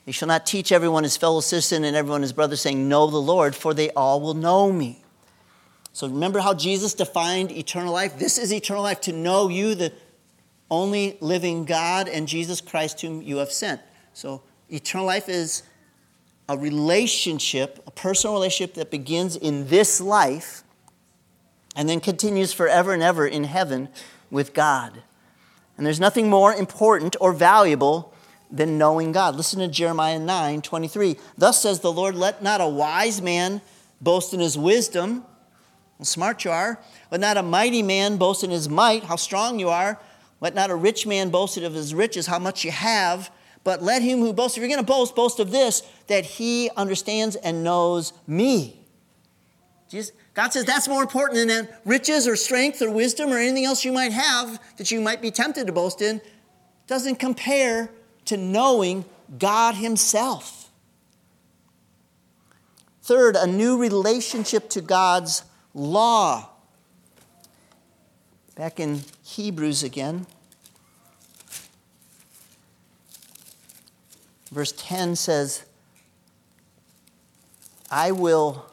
He 0.06 0.12
shall 0.12 0.28
not 0.28 0.46
teach 0.46 0.70
everyone 0.70 1.02
his 1.02 1.16
fellow 1.16 1.40
citizen 1.40 1.82
and 1.82 1.96
everyone 1.96 2.22
his 2.22 2.32
brother, 2.32 2.54
saying, 2.54 2.88
Know 2.88 3.08
the 3.08 3.16
Lord, 3.16 3.56
for 3.56 3.74
they 3.74 3.90
all 3.90 4.20
will 4.20 4.34
know 4.34 4.70
me. 4.70 5.02
So 5.92 6.06
remember 6.06 6.38
how 6.38 6.54
Jesus 6.54 6.94
defined 6.94 7.50
eternal 7.50 7.92
life? 7.92 8.16
This 8.16 8.38
is 8.38 8.52
eternal 8.52 8.84
life 8.84 9.00
to 9.02 9.12
know 9.12 9.48
you, 9.48 9.74
the 9.74 9.92
only 10.70 11.16
living 11.20 11.64
God, 11.64 12.08
and 12.08 12.26
Jesus 12.26 12.60
Christ, 12.60 13.00
whom 13.00 13.22
you 13.22 13.38
have 13.38 13.52
sent. 13.52 13.80
So 14.12 14.42
eternal 14.68 15.06
life 15.06 15.28
is 15.28 15.62
a 16.48 16.56
relationship, 16.56 17.82
a 17.86 17.90
personal 17.90 18.34
relationship 18.34 18.74
that 18.74 18.90
begins 18.90 19.36
in 19.36 19.68
this 19.68 20.00
life 20.00 20.62
and 21.74 21.88
then 21.88 22.00
continues 22.00 22.52
forever 22.52 22.92
and 22.92 23.02
ever 23.02 23.26
in 23.26 23.44
heaven 23.44 23.88
with 24.30 24.54
God. 24.54 25.02
And 25.76 25.84
there's 25.84 26.00
nothing 26.00 26.30
more 26.30 26.54
important 26.54 27.16
or 27.20 27.32
valuable 27.32 28.14
than 28.50 28.78
knowing 28.78 29.12
God. 29.12 29.34
Listen 29.34 29.60
to 29.60 29.68
Jeremiah 29.68 30.18
9 30.18 30.62
23. 30.62 31.16
Thus 31.36 31.60
says 31.60 31.80
the 31.80 31.92
Lord, 31.92 32.14
let 32.14 32.42
not 32.42 32.60
a 32.60 32.68
wise 32.68 33.20
man 33.20 33.60
boast 34.00 34.32
in 34.32 34.40
his 34.40 34.56
wisdom, 34.56 35.24
how 35.98 36.04
smart 36.04 36.44
you 36.44 36.50
are. 36.50 36.80
Let 37.10 37.20
not 37.20 37.36
a 37.36 37.42
mighty 37.42 37.82
man 37.82 38.16
boast 38.16 38.44
in 38.44 38.50
his 38.50 38.68
might, 38.68 39.04
how 39.04 39.16
strong 39.16 39.58
you 39.58 39.68
are. 39.68 40.00
Let 40.40 40.54
not 40.54 40.70
a 40.70 40.74
rich 40.74 41.06
man 41.06 41.30
boast 41.30 41.56
of 41.56 41.74
his 41.74 41.94
riches, 41.94 42.26
how 42.26 42.38
much 42.38 42.64
you 42.64 42.70
have. 42.70 43.30
But 43.64 43.82
let 43.82 44.02
him 44.02 44.20
who 44.20 44.32
boasts, 44.32 44.56
if 44.56 44.60
you're 44.60 44.68
going 44.68 44.80
to 44.80 44.86
boast, 44.86 45.16
boast 45.16 45.40
of 45.40 45.50
this, 45.50 45.82
that 46.06 46.24
he 46.24 46.70
understands 46.76 47.34
and 47.36 47.64
knows 47.64 48.12
me. 48.26 48.80
Jesus, 49.88 50.12
God 50.34 50.52
says 50.52 50.64
that's 50.64 50.88
more 50.88 51.02
important 51.02 51.48
than 51.48 51.68
riches 51.84 52.28
or 52.28 52.36
strength 52.36 52.82
or 52.82 52.90
wisdom 52.90 53.30
or 53.30 53.38
anything 53.38 53.64
else 53.64 53.84
you 53.84 53.92
might 53.92 54.12
have 54.12 54.60
that 54.76 54.90
you 54.90 55.00
might 55.00 55.22
be 55.22 55.30
tempted 55.30 55.66
to 55.66 55.72
boast 55.72 56.02
in. 56.02 56.20
Doesn't 56.86 57.16
compare 57.16 57.90
to 58.26 58.36
knowing 58.36 59.04
God 59.38 59.76
Himself. 59.76 60.70
Third, 63.02 63.36
a 63.36 63.46
new 63.46 63.78
relationship 63.78 64.68
to 64.70 64.80
God's 64.80 65.44
law. 65.74 66.50
Back 68.56 68.80
in 68.80 69.02
Hebrews 69.22 69.82
again. 69.82 70.26
Verse 74.50 74.72
10 74.78 75.14
says, 75.16 75.66
I 77.90 78.12
will 78.12 78.64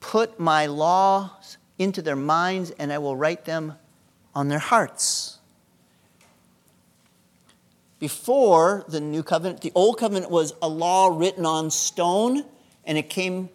put 0.00 0.40
my 0.40 0.66
laws 0.66 1.58
into 1.78 2.02
their 2.02 2.16
minds 2.16 2.72
and 2.72 2.92
I 2.92 2.98
will 2.98 3.14
write 3.14 3.44
them 3.44 3.74
on 4.34 4.48
their 4.48 4.58
hearts. 4.58 5.38
Before 8.00 8.84
the 8.88 9.00
new 9.00 9.22
covenant, 9.22 9.60
the 9.60 9.70
old 9.76 9.98
covenant 9.98 10.28
was 10.28 10.54
a 10.60 10.68
law 10.68 11.16
written 11.16 11.46
on 11.46 11.70
stone, 11.70 12.44
and 12.84 12.98
it 12.98 13.10
came 13.10 13.48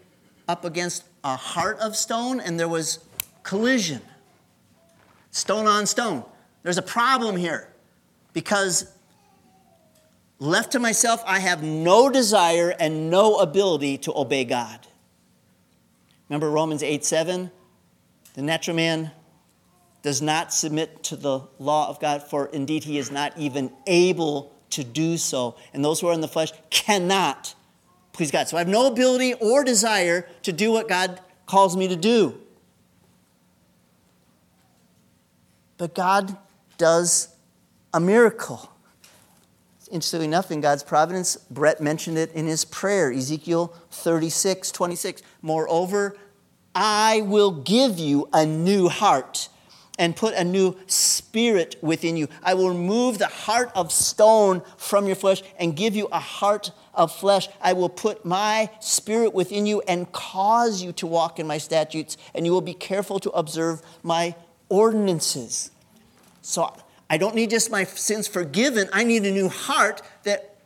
up 0.48 0.64
against 0.64 1.04
a 1.24 1.36
heart 1.36 1.80
of 1.80 1.98
stone, 1.98 2.40
and 2.40 2.58
there 2.60 2.68
was 2.68 3.00
collision. 3.44 4.02
Stone 5.32 5.68
on 5.68 5.86
stone. 5.86 6.24
There's 6.64 6.78
a 6.78 6.84
problem 6.84 7.36
here 7.36 7.68
because 8.34 8.92
left 10.40 10.72
to 10.74 10.80
myself, 10.80 11.24
I 11.26 11.40
have 11.40 11.64
no 11.64 12.10
desire 12.10 12.74
and 12.80 13.10
no 13.10 13.38
ability 13.38 14.00
to 14.00 14.14
obey 14.16 14.46
God. 14.46 14.80
Remember 16.30 16.50
Romans 16.50 16.84
8 16.84 17.04
7? 17.04 17.52
The 18.34 18.42
natural 18.42 18.76
man 18.76 19.12
does 20.02 20.22
not 20.22 20.54
submit 20.54 21.04
to 21.04 21.16
the 21.16 21.42
law 21.60 21.90
of 21.90 22.00
God, 22.00 22.24
for 22.24 22.48
indeed 22.48 22.84
he 22.84 22.98
is 22.98 23.12
not 23.12 23.38
even 23.38 23.72
able 23.88 24.54
to 24.72 24.84
do 24.84 25.18
so. 25.18 25.56
And 25.74 25.84
those 25.84 26.00
who 26.00 26.08
are 26.08 26.14
in 26.14 26.22
the 26.22 26.28
flesh 26.28 26.52
cannot 26.70 27.56
please 28.14 28.32
God. 28.32 28.48
So 28.48 28.58
I 28.58 28.60
have 28.60 28.68
no 28.68 28.88
ability 28.88 29.34
or 29.34 29.64
desire 29.64 30.28
to 30.44 30.54
do 30.54 30.72
what 30.72 30.88
God 30.88 31.20
calls 31.46 31.76
me 31.76 31.88
to 31.90 31.96
do. 31.96 32.40
But 35.84 35.96
God 35.96 36.38
does 36.78 37.28
a 37.94 38.00
miracle. 38.00 38.72
Interestingly 39.92 40.28
enough, 40.28 40.50
in 40.50 40.62
God's 40.62 40.82
providence, 40.82 41.36
Brett 41.52 41.82
mentioned 41.82 42.18
it 42.18 42.32
in 42.32 42.48
his 42.48 42.64
prayer, 42.64 43.12
Ezekiel 43.12 43.76
36, 43.92 44.72
26. 44.72 45.22
Moreover, 45.42 46.16
I 46.74 47.20
will 47.26 47.52
give 47.52 48.00
you 48.00 48.30
a 48.32 48.46
new 48.46 48.88
heart 48.88 49.50
and 50.00 50.16
put 50.16 50.34
a 50.36 50.46
new 50.46 50.78
spirit 50.88 51.76
within 51.82 52.16
you. 52.16 52.30
I 52.42 52.54
will 52.54 52.70
remove 52.70 53.18
the 53.18 53.28
heart 53.28 53.70
of 53.76 53.92
stone 53.92 54.62
from 54.78 55.06
your 55.06 55.18
flesh 55.18 55.44
and 55.60 55.76
give 55.76 55.98
you 55.98 56.08
a 56.14 56.20
heart 56.22 56.72
of 56.94 57.14
flesh. 57.14 57.50
I 57.60 57.74
will 57.74 57.90
put 57.90 58.24
my 58.24 58.70
spirit 58.80 59.34
within 59.34 59.66
you 59.66 59.82
and 59.82 60.10
cause 60.14 60.82
you 60.82 60.94
to 60.94 61.08
walk 61.08 61.40
in 61.40 61.46
my 61.46 61.58
statutes, 61.58 62.16
and 62.34 62.46
you 62.46 62.54
will 62.54 62.62
be 62.62 62.74
careful 62.74 63.20
to 63.20 63.30
observe 63.32 63.82
my 64.02 64.34
ordinances. 64.70 65.70
So 66.44 66.72
I 67.10 67.18
don't 67.18 67.34
need 67.34 67.50
just 67.50 67.72
my 67.72 67.86
sins 67.86 68.28
forgiven, 68.28 68.88
I 68.94 69.04
need 69.04 69.26
a 69.26 69.32
new 69.32 69.50
heart 69.50 70.04
that 70.24 70.58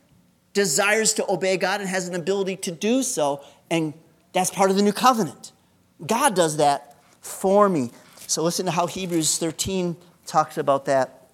desires 0.54 1.14
to 1.14 1.32
obey 1.32 1.56
God 1.56 1.80
and 1.80 1.90
has 1.90 2.08
an 2.08 2.16
ability 2.16 2.58
to 2.58 2.72
do 2.72 3.04
so. 3.04 3.42
And 3.70 3.94
that's 4.34 4.50
part 4.50 4.70
of 4.72 4.76
the 4.76 4.82
new 4.82 4.92
covenant. 4.92 5.52
God 6.06 6.36
does 6.36 6.58
that 6.58 6.96
for 7.22 7.70
me. 7.70 7.92
So 8.26 8.44
listen 8.44 8.66
to 8.66 8.72
how 8.72 8.88
Hebrews 8.88 9.38
13 9.38 9.96
talks 10.26 10.58
about 10.58 10.86
that. 10.86 11.28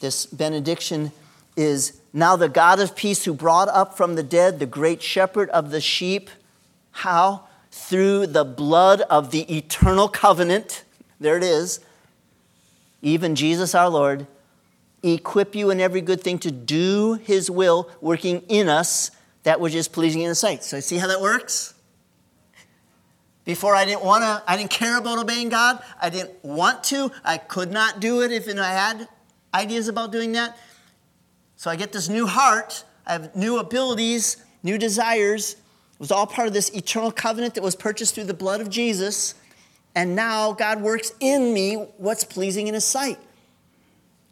This 0.00 0.26
benediction 0.26 1.10
is 1.56 2.00
now 2.12 2.36
the 2.36 2.48
God 2.48 2.78
of 2.78 2.94
peace 2.94 3.24
who 3.24 3.34
brought 3.34 3.68
up 3.68 3.96
from 3.96 4.14
the 4.14 4.22
dead 4.22 4.58
the 4.58 4.66
great 4.66 5.02
shepherd 5.02 5.48
of 5.50 5.70
the 5.70 5.80
sheep. 5.80 6.30
How? 6.92 7.44
Through 7.70 8.28
the 8.28 8.44
blood 8.44 9.00
of 9.02 9.30
the 9.30 9.56
eternal 9.56 10.08
covenant. 10.08 10.84
There 11.18 11.36
it 11.36 11.42
is. 11.42 11.80
Even 13.02 13.34
Jesus 13.34 13.74
our 13.74 13.88
Lord, 13.88 14.26
equip 15.02 15.54
you 15.54 15.70
in 15.70 15.80
every 15.80 16.00
good 16.00 16.20
thing 16.20 16.38
to 16.40 16.50
do 16.50 17.14
his 17.14 17.50
will, 17.50 17.90
working 18.00 18.42
in 18.48 18.68
us 18.68 19.10
that 19.44 19.60
which 19.60 19.74
is 19.74 19.88
pleasing 19.88 20.22
in 20.22 20.28
his 20.28 20.38
sight. 20.38 20.64
So, 20.64 20.80
see 20.80 20.98
how 20.98 21.06
that 21.06 21.20
works? 21.20 21.74
Before 23.48 23.74
I 23.74 23.86
didn't 23.86 24.04
want 24.04 24.24
to, 24.24 24.42
I 24.46 24.58
didn't 24.58 24.70
care 24.70 24.98
about 24.98 25.18
obeying 25.18 25.48
God. 25.48 25.82
I 26.02 26.10
didn't 26.10 26.44
want 26.44 26.84
to. 26.84 27.10
I 27.24 27.38
could 27.38 27.70
not 27.70 27.98
do 27.98 28.20
it 28.20 28.30
if 28.30 28.46
I 28.46 28.66
had 28.66 29.08
ideas 29.54 29.88
about 29.88 30.12
doing 30.12 30.32
that. 30.32 30.58
So 31.56 31.70
I 31.70 31.76
get 31.76 31.90
this 31.90 32.10
new 32.10 32.26
heart. 32.26 32.84
I 33.06 33.12
have 33.12 33.34
new 33.34 33.58
abilities, 33.58 34.36
new 34.62 34.76
desires. 34.76 35.52
It 35.52 35.98
was 35.98 36.12
all 36.12 36.26
part 36.26 36.46
of 36.46 36.52
this 36.52 36.68
eternal 36.70 37.10
covenant 37.10 37.54
that 37.54 37.62
was 37.62 37.74
purchased 37.74 38.14
through 38.14 38.24
the 38.24 38.34
blood 38.34 38.60
of 38.60 38.68
Jesus. 38.68 39.34
And 39.98 40.14
now 40.14 40.52
God 40.52 40.80
works 40.80 41.10
in 41.18 41.52
me 41.52 41.74
what's 41.96 42.22
pleasing 42.22 42.68
in 42.68 42.74
his 42.74 42.84
sight. 42.84 43.18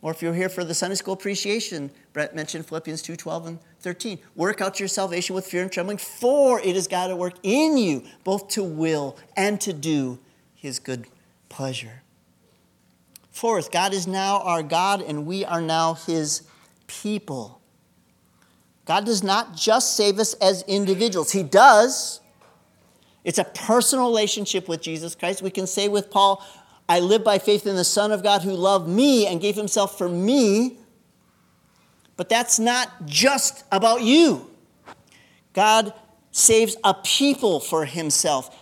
Or 0.00 0.12
if 0.12 0.22
you're 0.22 0.32
here 0.32 0.48
for 0.48 0.62
the 0.62 0.74
Sunday 0.74 0.94
school 0.94 1.14
appreciation, 1.14 1.90
Brett 2.12 2.36
mentioned 2.36 2.66
Philippians 2.66 3.02
2 3.02 3.16
12 3.16 3.46
and 3.48 3.58
13. 3.80 4.20
Work 4.36 4.60
out 4.60 4.78
your 4.78 4.88
salvation 4.88 5.34
with 5.34 5.44
fear 5.44 5.62
and 5.62 5.72
trembling, 5.72 5.98
for 5.98 6.60
it 6.60 6.76
is 6.76 6.86
God 6.86 7.10
at 7.10 7.18
work 7.18 7.34
in 7.42 7.76
you, 7.78 8.04
both 8.22 8.46
to 8.50 8.62
will 8.62 9.18
and 9.36 9.60
to 9.62 9.72
do 9.72 10.20
his 10.54 10.78
good 10.78 11.08
pleasure. 11.48 12.02
Fourth, 13.32 13.72
God 13.72 13.92
is 13.92 14.06
now 14.06 14.42
our 14.42 14.62
God 14.62 15.02
and 15.02 15.26
we 15.26 15.44
are 15.44 15.60
now 15.60 15.94
his 15.94 16.42
people. 16.86 17.60
God 18.84 19.04
does 19.04 19.24
not 19.24 19.56
just 19.56 19.96
save 19.96 20.20
us 20.20 20.34
as 20.34 20.62
individuals, 20.68 21.32
he 21.32 21.42
does. 21.42 22.20
It's 23.26 23.38
a 23.38 23.44
personal 23.44 24.06
relationship 24.06 24.68
with 24.68 24.80
Jesus 24.80 25.16
Christ. 25.16 25.42
We 25.42 25.50
can 25.50 25.66
say 25.66 25.88
with 25.88 26.10
Paul, 26.12 26.46
I 26.88 27.00
live 27.00 27.24
by 27.24 27.40
faith 27.40 27.66
in 27.66 27.74
the 27.74 27.82
Son 27.82 28.12
of 28.12 28.22
God 28.22 28.42
who 28.42 28.52
loved 28.52 28.88
me 28.88 29.26
and 29.26 29.40
gave 29.40 29.56
himself 29.56 29.98
for 29.98 30.08
me. 30.08 30.78
But 32.16 32.28
that's 32.28 32.60
not 32.60 33.04
just 33.04 33.64
about 33.72 34.02
you. 34.02 34.48
God 35.54 35.92
saves 36.30 36.76
a 36.84 36.94
people 36.94 37.58
for 37.58 37.84
himself. 37.84 38.56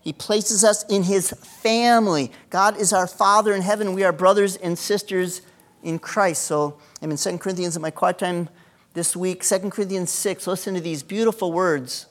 He 0.00 0.14
places 0.14 0.64
us 0.64 0.82
in 0.84 1.02
his 1.02 1.32
family. 1.32 2.32
God 2.48 2.78
is 2.78 2.90
our 2.94 3.06
Father 3.06 3.52
in 3.52 3.60
heaven. 3.60 3.92
We 3.92 4.02
are 4.02 4.12
brothers 4.12 4.56
and 4.56 4.78
sisters 4.78 5.42
in 5.82 5.98
Christ. 5.98 6.44
So 6.44 6.78
I'm 7.02 7.10
in 7.10 7.18
2 7.18 7.36
Corinthians 7.36 7.76
in 7.76 7.82
my 7.82 7.90
quiet 7.90 8.18
time 8.18 8.48
this 8.94 9.14
week. 9.14 9.44
2 9.44 9.68
Corinthians 9.68 10.10
6. 10.10 10.46
Listen 10.46 10.72
to 10.72 10.80
these 10.80 11.02
beautiful 11.02 11.52
words. 11.52 12.06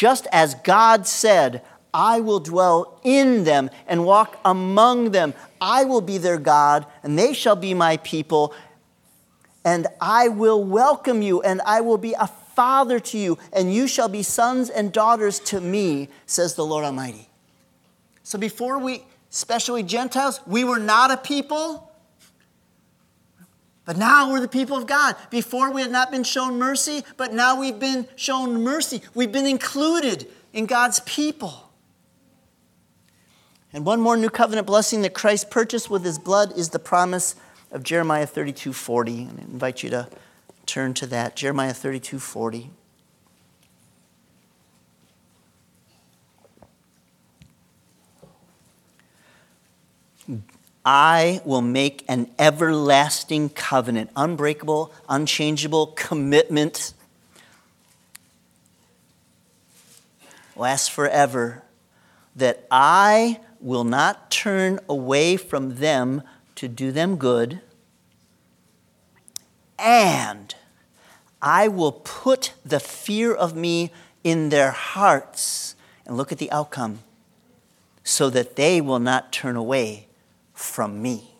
Just 0.00 0.26
as 0.32 0.54
God 0.54 1.06
said, 1.06 1.60
I 1.92 2.20
will 2.20 2.40
dwell 2.40 2.98
in 3.04 3.44
them 3.44 3.68
and 3.86 4.06
walk 4.06 4.40
among 4.46 5.10
them. 5.10 5.34
I 5.60 5.84
will 5.84 6.00
be 6.00 6.16
their 6.16 6.38
God, 6.38 6.86
and 7.02 7.18
they 7.18 7.34
shall 7.34 7.54
be 7.54 7.74
my 7.74 7.98
people. 7.98 8.54
And 9.62 9.86
I 10.00 10.28
will 10.28 10.64
welcome 10.64 11.20
you, 11.20 11.42
and 11.42 11.60
I 11.66 11.82
will 11.82 11.98
be 11.98 12.14
a 12.14 12.26
father 12.26 12.98
to 12.98 13.18
you, 13.18 13.36
and 13.52 13.74
you 13.74 13.86
shall 13.86 14.08
be 14.08 14.22
sons 14.22 14.70
and 14.70 14.90
daughters 14.90 15.38
to 15.40 15.60
me, 15.60 16.08
says 16.24 16.54
the 16.54 16.64
Lord 16.64 16.86
Almighty. 16.86 17.28
So 18.22 18.38
before 18.38 18.78
we, 18.78 19.04
especially 19.30 19.82
Gentiles, 19.82 20.40
we 20.46 20.64
were 20.64 20.78
not 20.78 21.10
a 21.10 21.18
people. 21.18 21.89
But 23.90 23.96
now 23.96 24.30
we're 24.30 24.38
the 24.38 24.46
people 24.46 24.76
of 24.76 24.86
God. 24.86 25.16
Before 25.30 25.72
we 25.72 25.82
had 25.82 25.90
not 25.90 26.12
been 26.12 26.22
shown 26.22 26.60
mercy, 26.60 27.02
but 27.16 27.32
now 27.34 27.58
we've 27.58 27.80
been 27.80 28.06
shown 28.14 28.62
mercy. 28.62 29.02
We've 29.16 29.32
been 29.32 29.48
included 29.48 30.28
in 30.52 30.66
God's 30.66 31.00
people. 31.00 31.72
And 33.72 33.84
one 33.84 34.00
more 34.00 34.16
new 34.16 34.30
covenant 34.30 34.68
blessing 34.68 35.02
that 35.02 35.12
Christ 35.12 35.50
purchased 35.50 35.90
with 35.90 36.04
his 36.04 36.20
blood 36.20 36.56
is 36.56 36.68
the 36.68 36.78
promise 36.78 37.34
of 37.72 37.82
Jeremiah 37.82 38.26
32 38.26 38.72
40. 38.72 39.22
And 39.24 39.40
I 39.40 39.42
invite 39.42 39.82
you 39.82 39.90
to 39.90 40.08
turn 40.66 40.94
to 40.94 41.06
that. 41.08 41.34
Jeremiah 41.34 41.74
32 41.74 42.20
I 50.84 51.42
will 51.44 51.60
make 51.60 52.04
an 52.08 52.30
everlasting 52.38 53.50
covenant, 53.50 54.10
unbreakable, 54.16 54.92
unchangeable 55.08 55.88
commitment, 55.88 56.94
lasts 60.56 60.88
forever, 60.88 61.62
that 62.34 62.66
I 62.70 63.40
will 63.60 63.84
not 63.84 64.30
turn 64.30 64.80
away 64.88 65.36
from 65.36 65.76
them 65.76 66.22
to 66.54 66.66
do 66.66 66.92
them 66.92 67.16
good, 67.16 67.60
and 69.78 70.54
I 71.42 71.68
will 71.68 71.92
put 71.92 72.54
the 72.64 72.80
fear 72.80 73.34
of 73.34 73.54
me 73.54 73.90
in 74.24 74.48
their 74.48 74.70
hearts. 74.70 75.74
And 76.04 76.16
look 76.16 76.32
at 76.32 76.38
the 76.38 76.50
outcome. 76.50 77.00
So 78.02 78.28
that 78.30 78.56
they 78.56 78.80
will 78.80 78.98
not 78.98 79.32
turn 79.32 79.56
away 79.56 80.08
from 80.60 81.00
me. 81.00 81.30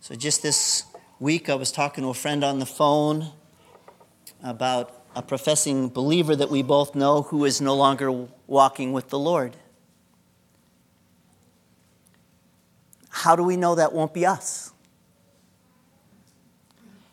So, 0.00 0.16
just 0.16 0.42
this 0.42 0.84
week, 1.20 1.48
I 1.48 1.54
was 1.54 1.70
talking 1.70 2.02
to 2.02 2.10
a 2.10 2.14
friend 2.14 2.42
on 2.42 2.58
the 2.58 2.66
phone 2.66 3.30
about 4.42 5.04
a 5.14 5.22
professing 5.22 5.88
believer 5.88 6.34
that 6.34 6.50
we 6.50 6.62
both 6.62 6.94
know 6.94 7.22
who 7.22 7.44
is 7.44 7.60
no 7.60 7.76
longer 7.76 8.26
walking 8.48 8.92
with 8.92 9.08
the 9.08 9.18
Lord. 9.18 9.56
How 13.08 13.36
do 13.36 13.44
we 13.44 13.56
know 13.56 13.76
that 13.76 13.92
won't 13.92 14.12
be 14.12 14.26
us? 14.26 14.72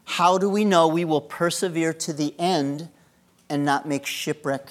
How 0.05 0.39
do 0.39 0.49
we 0.49 0.65
know 0.65 0.88
we 0.88 1.05
will 1.05 1.21
persevere 1.21 1.93
to 1.93 2.13
the 2.13 2.33
end 2.39 2.89
and 3.47 3.63
not 3.63 3.88
make 3.88 4.07
shipwreck 4.07 4.67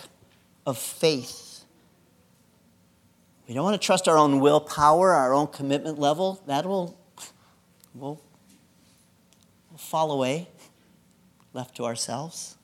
of 0.66 0.76
faith? 0.76 1.47
We 3.48 3.54
don't 3.54 3.64
want 3.64 3.80
to 3.80 3.84
trust 3.84 4.06
our 4.06 4.18
own 4.18 4.40
willpower, 4.40 5.12
our 5.12 5.32
own 5.32 5.46
commitment 5.46 5.98
level. 5.98 6.42
That 6.46 6.66
will 6.66 6.98
will 7.94 8.20
will 9.70 9.78
fall 9.78 10.12
away, 10.12 10.48
left 11.54 11.74
to 11.76 11.86
ourselves. 11.86 12.56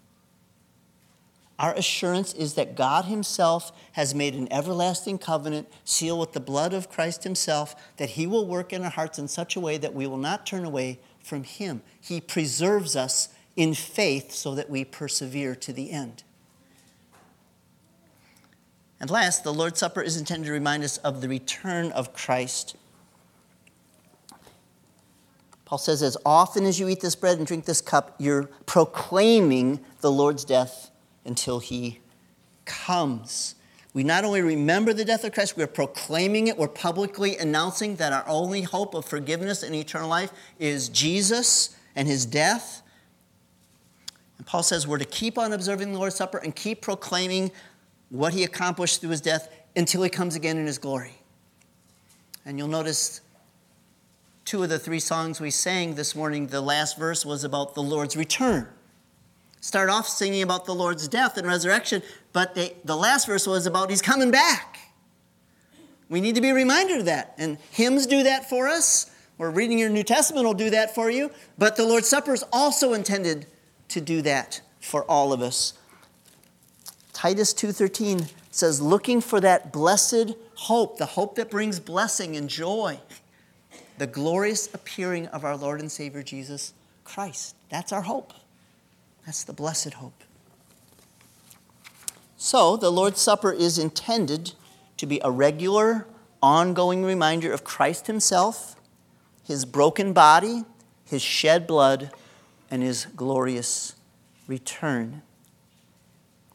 Our 1.58 1.72
assurance 1.74 2.34
is 2.34 2.54
that 2.54 2.74
God 2.74 3.06
Himself 3.06 3.72
has 3.92 4.14
made 4.14 4.34
an 4.34 4.52
everlasting 4.52 5.18
covenant, 5.18 5.68
sealed 5.84 6.20
with 6.20 6.32
the 6.32 6.40
blood 6.40 6.74
of 6.74 6.90
Christ 6.90 7.24
Himself, 7.24 7.74
that 7.96 8.10
He 8.10 8.26
will 8.26 8.46
work 8.46 8.72
in 8.72 8.82
our 8.82 8.90
hearts 8.90 9.18
in 9.18 9.28
such 9.28 9.56
a 9.56 9.60
way 9.60 9.78
that 9.78 9.94
we 9.94 10.06
will 10.06 10.18
not 10.18 10.44
turn 10.44 10.64
away 10.64 10.98
from 11.22 11.44
Him. 11.44 11.80
He 11.98 12.20
preserves 12.20 12.94
us 12.94 13.28
in 13.56 13.72
faith 13.72 14.32
so 14.32 14.54
that 14.56 14.68
we 14.68 14.84
persevere 14.84 15.54
to 15.54 15.72
the 15.72 15.92
end. 15.92 16.24
And 19.00 19.10
last, 19.10 19.44
the 19.44 19.52
Lord's 19.52 19.80
Supper 19.80 20.00
is 20.02 20.16
intended 20.16 20.46
to 20.46 20.52
remind 20.52 20.84
us 20.84 20.98
of 20.98 21.20
the 21.20 21.28
return 21.28 21.92
of 21.92 22.12
Christ. 22.12 22.76
Paul 25.64 25.78
says, 25.78 26.02
As 26.02 26.16
often 26.24 26.64
as 26.66 26.78
you 26.78 26.88
eat 26.88 27.00
this 27.00 27.16
bread 27.16 27.38
and 27.38 27.46
drink 27.46 27.64
this 27.64 27.80
cup, 27.80 28.14
you're 28.18 28.44
proclaiming 28.66 29.80
the 30.00 30.10
Lord's 30.10 30.44
death 30.44 30.90
until 31.24 31.58
he 31.58 32.00
comes. 32.64 33.54
We 33.92 34.02
not 34.02 34.24
only 34.24 34.42
remember 34.42 34.92
the 34.92 35.04
death 35.04 35.24
of 35.24 35.32
Christ, 35.32 35.56
we're 35.56 35.66
proclaiming 35.66 36.48
it, 36.48 36.58
we're 36.58 36.68
publicly 36.68 37.36
announcing 37.36 37.96
that 37.96 38.12
our 38.12 38.24
only 38.26 38.62
hope 38.62 38.94
of 38.94 39.04
forgiveness 39.04 39.62
and 39.62 39.74
eternal 39.74 40.08
life 40.08 40.32
is 40.58 40.88
Jesus 40.88 41.76
and 41.94 42.08
his 42.08 42.26
death. 42.26 42.82
And 44.36 44.46
Paul 44.46 44.64
says 44.64 44.86
we're 44.86 44.98
to 44.98 45.04
keep 45.04 45.38
on 45.38 45.52
observing 45.52 45.92
the 45.92 45.98
Lord's 45.98 46.16
Supper 46.16 46.38
and 46.38 46.54
keep 46.54 46.82
proclaiming 46.82 47.52
what 48.14 48.32
he 48.32 48.44
accomplished 48.44 49.00
through 49.00 49.10
his 49.10 49.20
death 49.20 49.48
until 49.76 50.02
he 50.02 50.10
comes 50.10 50.34
again 50.34 50.56
in 50.56 50.66
his 50.66 50.78
glory. 50.78 51.14
And 52.46 52.58
you'll 52.58 52.68
notice 52.68 53.20
two 54.44 54.62
of 54.62 54.68
the 54.68 54.78
three 54.78 55.00
songs 55.00 55.40
we 55.40 55.50
sang 55.50 55.94
this 55.94 56.14
morning, 56.14 56.46
the 56.46 56.60
last 56.60 56.98
verse 56.98 57.24
was 57.24 57.44
about 57.44 57.74
the 57.74 57.82
Lord's 57.82 58.16
return 58.16 58.68
start 59.64 59.88
off 59.88 60.06
singing 60.06 60.42
about 60.42 60.66
the 60.66 60.74
Lord's 60.74 61.08
death 61.08 61.38
and 61.38 61.46
resurrection, 61.46 62.02
but 62.34 62.54
they, 62.54 62.74
the 62.84 62.94
last 62.94 63.26
verse 63.26 63.46
was 63.46 63.64
about 63.64 63.88
he's 63.88 64.02
coming 64.02 64.30
back. 64.30 64.78
We 66.10 66.20
need 66.20 66.34
to 66.34 66.42
be 66.42 66.52
reminded 66.52 66.98
of 66.98 67.04
that. 67.06 67.34
And 67.38 67.56
hymns 67.70 68.06
do 68.06 68.24
that 68.24 68.50
for 68.50 68.68
us, 68.68 69.10
or 69.38 69.50
reading 69.50 69.78
your 69.78 69.88
New 69.88 70.02
Testament 70.02 70.44
will 70.46 70.52
do 70.52 70.68
that 70.68 70.94
for 70.94 71.10
you. 71.10 71.30
But 71.56 71.76
the 71.76 71.86
Lord's 71.86 72.06
Supper 72.06 72.34
is 72.34 72.44
also 72.52 72.92
intended 72.92 73.46
to 73.88 74.02
do 74.02 74.20
that 74.20 74.60
for 74.80 75.02
all 75.04 75.32
of 75.32 75.40
us. 75.40 75.72
Titus 77.24 77.54
2:13 77.54 78.28
says 78.50 78.82
looking 78.82 79.22
for 79.22 79.40
that 79.40 79.72
blessed 79.72 80.34
hope, 80.56 80.98
the 80.98 81.06
hope 81.06 81.36
that 81.36 81.50
brings 81.50 81.80
blessing 81.80 82.36
and 82.36 82.50
joy, 82.50 83.00
the 83.96 84.06
glorious 84.06 84.68
appearing 84.74 85.28
of 85.28 85.42
our 85.42 85.56
Lord 85.56 85.80
and 85.80 85.90
Savior 85.90 86.22
Jesus 86.22 86.74
Christ. 87.02 87.54
That's 87.70 87.92
our 87.92 88.02
hope. 88.02 88.34
That's 89.24 89.42
the 89.42 89.54
blessed 89.54 89.94
hope. 89.94 90.22
So, 92.36 92.76
the 92.76 92.92
Lord's 92.92 93.22
Supper 93.22 93.52
is 93.54 93.78
intended 93.78 94.52
to 94.98 95.06
be 95.06 95.18
a 95.24 95.30
regular, 95.30 96.06
ongoing 96.42 97.04
reminder 97.04 97.54
of 97.54 97.64
Christ 97.64 98.06
Himself, 98.06 98.76
His 99.42 99.64
broken 99.64 100.12
body, 100.12 100.66
His 101.06 101.22
shed 101.22 101.66
blood, 101.66 102.10
and 102.70 102.82
His 102.82 103.06
glorious 103.16 103.94
return. 104.46 105.22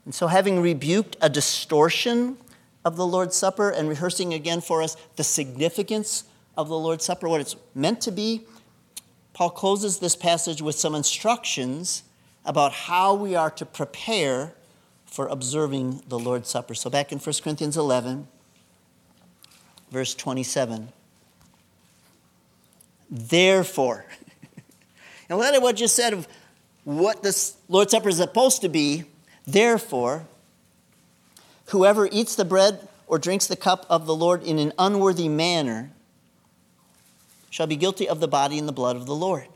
And 0.09 0.15
so, 0.15 0.25
having 0.25 0.59
rebuked 0.59 1.17
a 1.21 1.29
distortion 1.29 2.39
of 2.83 2.95
the 2.95 3.05
Lord's 3.05 3.35
Supper 3.35 3.69
and 3.69 3.87
rehearsing 3.87 4.33
again 4.33 4.59
for 4.59 4.81
us 4.81 4.97
the 5.17 5.23
significance 5.23 6.23
of 6.57 6.67
the 6.67 6.79
Lord's 6.79 7.05
Supper, 7.05 7.29
what 7.29 7.41
it's 7.41 7.55
meant 7.75 8.01
to 8.01 8.11
be, 8.11 8.41
Paul 9.33 9.51
closes 9.51 9.99
this 9.99 10.15
passage 10.15 10.63
with 10.63 10.73
some 10.73 10.95
instructions 10.95 12.01
about 12.43 12.71
how 12.71 13.13
we 13.13 13.35
are 13.35 13.51
to 13.51 13.67
prepare 13.67 14.55
for 15.05 15.27
observing 15.27 16.01
the 16.07 16.17
Lord's 16.17 16.49
Supper. 16.49 16.73
So, 16.73 16.89
back 16.89 17.11
in 17.11 17.19
1 17.19 17.35
Corinthians 17.43 17.77
11, 17.77 18.27
verse 19.91 20.15
27. 20.15 20.89
Therefore, 23.11 24.07
and 25.29 25.37
let 25.37 25.53
it 25.53 25.61
what 25.61 25.75
just 25.75 25.95
said 25.95 26.13
of 26.13 26.27
what 26.83 27.21
the 27.21 27.53
Lord's 27.67 27.91
Supper 27.91 28.09
is 28.09 28.17
supposed 28.17 28.61
to 28.61 28.69
be. 28.69 29.05
Therefore, 29.51 30.27
whoever 31.67 32.07
eats 32.11 32.35
the 32.35 32.45
bread 32.45 32.87
or 33.07 33.17
drinks 33.17 33.47
the 33.47 33.55
cup 33.55 33.85
of 33.89 34.05
the 34.05 34.15
Lord 34.15 34.43
in 34.43 34.59
an 34.59 34.73
unworthy 34.77 35.27
manner 35.27 35.89
shall 37.49 37.65
be 37.65 37.75
guilty 37.75 38.07
of 38.07 38.19
the 38.19 38.27
body 38.27 38.59
and 38.59 38.67
the 38.67 38.73
blood 38.73 38.95
of 38.95 39.07
the 39.07 39.15
Lord. 39.15 39.47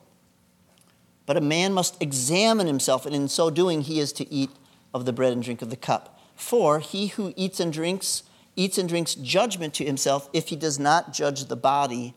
But 1.28 1.38
a 1.38 1.42
man 1.42 1.74
must 1.74 2.02
examine 2.02 2.66
himself, 2.66 3.06
and 3.06 3.16
in 3.16 3.28
so 3.28 3.52
doing, 3.52 3.82
he 3.82 4.00
is 4.00 4.12
to 4.14 4.34
eat 4.34 4.50
of 4.96 5.06
the 5.06 5.14
bread 5.14 5.32
and 5.32 5.44
drink 5.44 5.62
of 5.62 5.70
the 5.70 5.76
cup. 5.76 6.20
For 6.36 6.80
he 6.80 7.08
who 7.08 7.32
eats 7.36 7.60
and 7.60 7.72
drinks, 7.72 8.24
eats 8.56 8.80
and 8.80 8.90
drinks 8.90 9.14
judgment 9.14 9.76
to 9.76 9.86
himself 9.86 10.28
if 10.34 10.48
he 10.48 10.56
does 10.56 10.80
not 10.80 11.14
judge 11.14 11.46
the 11.46 11.56
body 11.56 12.16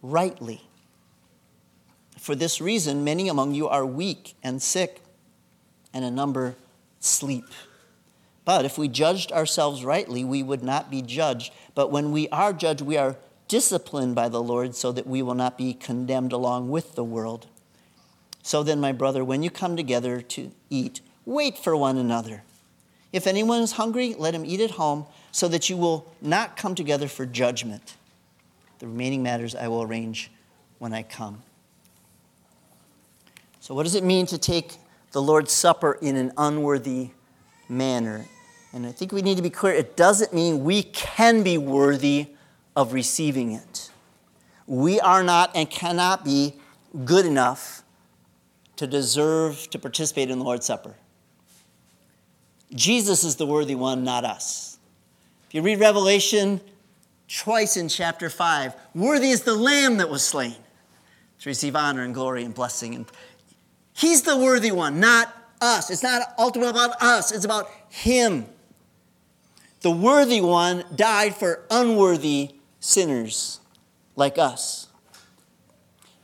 rightly. 0.00 0.62
For 2.18 2.34
this 2.34 2.62
reason, 2.62 3.04
many 3.04 3.28
among 3.28 3.54
you 3.54 3.68
are 3.68 3.84
weak 3.84 4.36
and 4.42 4.62
sick, 4.62 5.02
and 5.92 6.02
a 6.02 6.10
number 6.10 6.56
sleep. 7.00 7.46
But 8.44 8.64
if 8.64 8.78
we 8.78 8.88
judged 8.88 9.32
ourselves 9.32 9.84
rightly, 9.84 10.24
we 10.24 10.42
would 10.42 10.62
not 10.62 10.90
be 10.90 11.02
judged. 11.02 11.52
But 11.74 11.90
when 11.90 12.12
we 12.12 12.28
are 12.28 12.52
judged, 12.52 12.82
we 12.82 12.96
are 12.96 13.16
disciplined 13.48 14.14
by 14.14 14.28
the 14.28 14.42
Lord 14.42 14.74
so 14.76 14.92
that 14.92 15.06
we 15.06 15.22
will 15.22 15.34
not 15.34 15.58
be 15.58 15.74
condemned 15.74 16.32
along 16.32 16.70
with 16.70 16.94
the 16.94 17.04
world. 17.04 17.46
So 18.42 18.62
then, 18.62 18.80
my 18.80 18.92
brother, 18.92 19.24
when 19.24 19.42
you 19.42 19.50
come 19.50 19.76
together 19.76 20.22
to 20.22 20.52
eat, 20.70 21.00
wait 21.24 21.58
for 21.58 21.76
one 21.76 21.98
another. 21.98 22.42
If 23.12 23.26
anyone 23.26 23.60
is 23.60 23.72
hungry, 23.72 24.14
let 24.16 24.34
him 24.34 24.44
eat 24.44 24.60
at 24.60 24.72
home, 24.72 25.06
so 25.32 25.48
that 25.48 25.68
you 25.68 25.76
will 25.76 26.10
not 26.20 26.56
come 26.56 26.74
together 26.74 27.08
for 27.08 27.26
judgment. 27.26 27.96
The 28.78 28.86
remaining 28.86 29.22
matters 29.22 29.54
I 29.54 29.68
will 29.68 29.82
arrange 29.82 30.30
when 30.78 30.94
I 30.94 31.02
come. 31.02 31.42
So, 33.60 33.74
what 33.74 33.82
does 33.82 33.94
it 33.94 34.04
mean 34.04 34.26
to 34.26 34.38
take 34.38 34.78
the 35.12 35.22
Lord's 35.22 35.52
Supper 35.52 35.98
in 36.00 36.16
an 36.16 36.32
unworthy 36.36 37.10
manner? 37.68 38.26
And 38.72 38.86
I 38.86 38.92
think 38.92 39.12
we 39.12 39.22
need 39.22 39.36
to 39.36 39.42
be 39.42 39.50
clear 39.50 39.74
it 39.74 39.96
doesn't 39.96 40.32
mean 40.32 40.64
we 40.64 40.82
can 40.82 41.42
be 41.42 41.58
worthy 41.58 42.28
of 42.76 42.92
receiving 42.92 43.52
it. 43.52 43.90
We 44.66 45.00
are 45.00 45.24
not 45.24 45.50
and 45.56 45.68
cannot 45.68 46.24
be 46.24 46.54
good 47.04 47.26
enough 47.26 47.82
to 48.76 48.86
deserve 48.86 49.68
to 49.70 49.78
participate 49.78 50.30
in 50.30 50.38
the 50.38 50.44
Lord's 50.44 50.66
Supper. 50.66 50.94
Jesus 52.74 53.24
is 53.24 53.36
the 53.36 53.46
worthy 53.46 53.74
one, 53.74 54.04
not 54.04 54.24
us. 54.24 54.78
If 55.48 55.54
you 55.54 55.62
read 55.62 55.80
Revelation 55.80 56.60
twice 57.28 57.76
in 57.76 57.88
chapter 57.88 58.30
5, 58.30 58.74
worthy 58.94 59.30
is 59.30 59.42
the 59.42 59.54
Lamb 59.54 59.96
that 59.96 60.08
was 60.08 60.24
slain 60.24 60.54
to 61.40 61.48
receive 61.48 61.74
honor 61.74 62.02
and 62.02 62.14
glory 62.14 62.44
and 62.44 62.54
blessing. 62.54 62.94
And 62.94 63.06
He's 64.00 64.22
the 64.22 64.38
worthy 64.38 64.72
one, 64.72 64.98
not 64.98 65.30
us. 65.60 65.90
It's 65.90 66.02
not 66.02 66.22
ultimately 66.38 66.70
about 66.70 67.02
us, 67.02 67.32
it's 67.32 67.44
about 67.44 67.70
Him. 67.90 68.46
The 69.82 69.90
worthy 69.90 70.40
one 70.40 70.84
died 70.94 71.36
for 71.36 71.66
unworthy 71.70 72.54
sinners 72.78 73.60
like 74.16 74.38
us. 74.38 74.88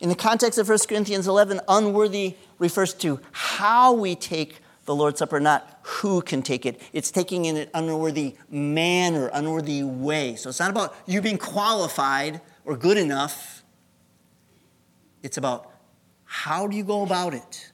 In 0.00 0.08
the 0.08 0.14
context 0.14 0.58
of 0.58 0.70
1 0.70 0.78
Corinthians 0.88 1.28
11, 1.28 1.60
unworthy 1.68 2.36
refers 2.58 2.94
to 2.94 3.20
how 3.32 3.92
we 3.92 4.14
take 4.14 4.60
the 4.86 4.94
Lord's 4.94 5.18
Supper, 5.18 5.38
not 5.38 5.78
who 5.82 6.22
can 6.22 6.40
take 6.40 6.64
it. 6.64 6.80
It's 6.94 7.10
taking 7.10 7.44
in 7.44 7.58
an 7.58 7.68
unworthy 7.74 8.36
manner, 8.48 9.28
unworthy 9.34 9.82
way. 9.82 10.36
So 10.36 10.48
it's 10.48 10.60
not 10.60 10.70
about 10.70 10.96
you 11.04 11.20
being 11.20 11.36
qualified 11.36 12.40
or 12.64 12.74
good 12.74 12.96
enough. 12.96 13.62
It's 15.22 15.36
about 15.36 15.70
how 16.46 16.68
do 16.68 16.76
you 16.76 16.84
go 16.84 17.02
about 17.02 17.34
it? 17.34 17.72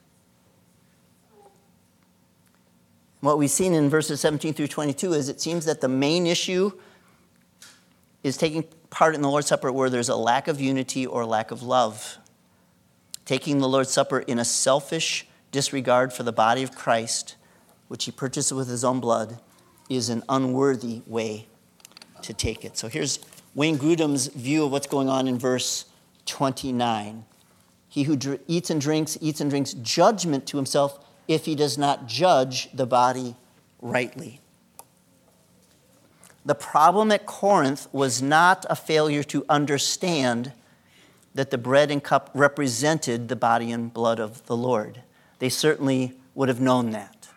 What 3.19 3.37
we've 3.37 3.51
seen 3.51 3.75
in 3.75 3.87
verses 3.87 4.19
17 4.19 4.55
through 4.55 4.65
22 4.65 5.13
is 5.13 5.29
it 5.29 5.39
seems 5.39 5.65
that 5.65 5.79
the 5.79 5.87
main 5.87 6.25
issue 6.25 6.71
is 8.23 8.35
taking 8.35 8.63
part 8.89 9.13
in 9.13 9.21
the 9.21 9.29
Lord's 9.29 9.45
Supper 9.45 9.71
where 9.71 9.91
there's 9.91 10.09
a 10.09 10.15
lack 10.15 10.47
of 10.47 10.59
unity 10.59 11.05
or 11.05 11.23
lack 11.23 11.51
of 11.51 11.61
love. 11.61 12.17
Taking 13.25 13.59
the 13.59 13.69
Lord's 13.69 13.91
Supper 13.91 14.21
in 14.21 14.39
a 14.39 14.45
selfish 14.45 15.27
disregard 15.51 16.11
for 16.11 16.23
the 16.23 16.33
body 16.33 16.63
of 16.63 16.73
Christ, 16.73 17.35
which 17.89 18.05
he 18.05 18.11
purchased 18.11 18.51
with 18.53 18.67
his 18.67 18.83
own 18.83 18.99
blood, 18.99 19.39
is 19.87 20.09
an 20.09 20.23
unworthy 20.29 21.03
way 21.05 21.45
to 22.23 22.33
take 22.33 22.65
it. 22.65 22.75
So 22.75 22.87
here's 22.87 23.19
Wayne 23.53 23.77
Grudem's 23.77 24.25
view 24.29 24.65
of 24.65 24.71
what's 24.71 24.87
going 24.87 25.09
on 25.09 25.27
in 25.27 25.37
verse 25.37 25.85
29. 26.25 27.25
He 27.93 28.03
who 28.05 28.15
dr- 28.15 28.39
eats 28.47 28.71
and 28.71 28.81
drinks, 28.81 29.19
eats 29.21 29.39
and 29.39 29.51
drinks 29.51 29.73
judgment 29.73 30.47
to 30.47 30.57
himself 30.57 30.97
if 31.27 31.45
he 31.45 31.53
does 31.53 31.77
not 31.77 32.07
judge 32.07 32.71
the 32.73 32.87
body 32.87 33.35
rightly. 33.83 34.41
The 36.43 36.55
problem 36.55 37.11
at 37.11 37.27
Corinth 37.27 37.87
was 37.91 38.19
not 38.19 38.65
a 38.67 38.75
failure 38.75 39.21
to 39.25 39.45
understand 39.47 40.53
that 41.35 41.51
the 41.51 41.57
bread 41.59 41.91
and 41.91 42.03
cup 42.03 42.31
represented 42.33 43.27
the 43.27 43.35
body 43.35 43.71
and 43.71 43.93
blood 43.93 44.19
of 44.19 44.43
the 44.47 44.57
Lord. 44.57 45.03
They 45.37 45.49
certainly 45.49 46.13
would 46.33 46.49
have 46.49 46.59
known 46.59 46.89
that. 46.93 47.27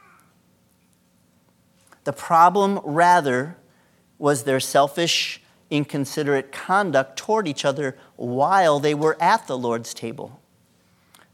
The 2.05 2.14
problem, 2.14 2.81
rather, 2.83 3.59
was 4.16 4.45
their 4.45 4.61
selfish, 4.61 5.42
inconsiderate 5.69 6.51
conduct 6.51 7.19
toward 7.19 7.47
each 7.47 7.66
other 7.66 7.99
while 8.16 8.81
they 8.81 8.95
were 8.95 9.19
at 9.21 9.47
the 9.49 9.59
Lord's 9.59 9.92
table. 9.92 10.40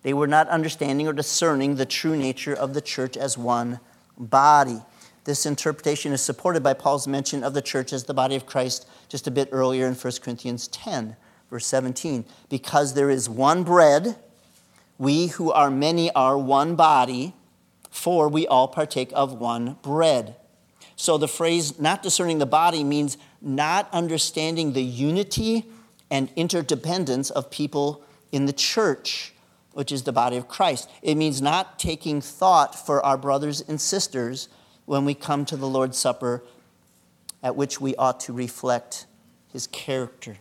They 0.03 0.13
were 0.13 0.27
not 0.27 0.49
understanding 0.49 1.07
or 1.07 1.13
discerning 1.13 1.77
the 1.77 1.87
true 1.87 2.17
nature 2.17 2.55
of 2.55 2.75
the 2.75 2.81
church 2.81 3.17
as 3.17 3.39
one 3.39 3.81
body. 4.19 4.81
This 5.25 5.47
interpretation 5.47 6.13
is 6.13 6.21
supported 6.21 6.63
by 6.63 6.75
Paul's 6.75 7.07
mention 7.07 7.45
of 7.45 7.55
the 7.55 7.63
church 7.63 7.93
as 7.93 8.05
the 8.05 8.15
body 8.15 8.35
of 8.35 8.47
Christ 8.47 8.89
just 9.09 9.27
a 9.29 9.31
bit 9.31 9.49
earlier 9.53 9.87
in 9.87 9.95
1 9.95 10.13
Corinthians 10.21 10.67
10, 10.69 11.17
verse 11.49 11.67
17. 11.67 12.25
Because 12.49 12.95
there 12.95 13.11
is 13.11 13.29
one 13.29 13.63
bread, 13.63 14.17
we 14.99 15.29
who 15.29 15.53
are 15.53 15.71
many 15.71 16.11
are 16.13 16.37
one 16.37 16.75
body, 16.75 17.35
for 17.91 18.29
we 18.29 18.47
all 18.47 18.67
partake 18.67 19.13
of 19.15 19.35
one 19.35 19.77
bread. 19.83 20.35
So 20.97 21.19
the 21.19 21.29
phrase 21.29 21.79
not 21.79 22.03
discerning 22.03 22.39
the 22.39 22.47
body 22.47 22.83
means 22.83 23.17
not 23.41 23.89
understanding 23.93 24.73
the 24.73 24.83
unity 24.83 25.67
and 26.11 26.31
interdependence 26.37 27.31
of 27.31 27.51
people 27.51 28.03
in 28.33 28.47
the 28.47 28.53
church, 28.53 29.35
which 29.75 29.93
is 29.93 30.03
the 30.03 30.13
body 30.13 30.37
of 30.37 30.49
Christ. 30.49 30.89
It 31.03 31.17
means 31.17 31.41
not 31.41 31.79
taking 31.79 32.21
thought 32.21 32.75
for 32.75 33.05
our 33.05 33.17
brothers 33.17 33.61
and 33.61 33.81
sisters 33.81 34.49
when 34.85 35.05
we 35.05 35.15
come 35.15 35.45
to 35.47 35.57
the 35.57 35.69
Lord's 35.69 35.99
Supper, 35.99 36.43
at 37.43 37.57
which 37.57 37.81
we 37.81 37.95
ought 37.97 38.21
to 38.21 38.33
reflect 38.33 39.07
his 39.53 39.67
character. 39.67 40.39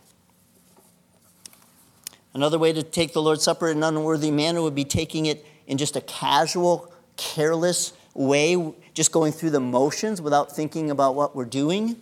Another 2.34 2.58
way 2.58 2.72
to 2.72 2.82
take 2.82 3.12
the 3.12 3.22
Lord's 3.22 3.42
Supper 3.42 3.68
in 3.68 3.78
an 3.78 3.84
unworthy 3.84 4.30
manner 4.30 4.62
would 4.62 4.74
be 4.74 4.84
taking 4.84 5.26
it 5.26 5.44
in 5.66 5.78
just 5.78 5.96
a 5.96 6.00
casual, 6.00 6.92
careless 7.16 7.92
way, 8.14 8.74
just 8.94 9.12
going 9.12 9.32
through 9.32 9.50
the 9.50 9.60
motions 9.60 10.20
without 10.20 10.54
thinking 10.54 10.90
about 10.90 11.14
what 11.14 11.36
we're 11.36 11.44
doing. 11.44 11.96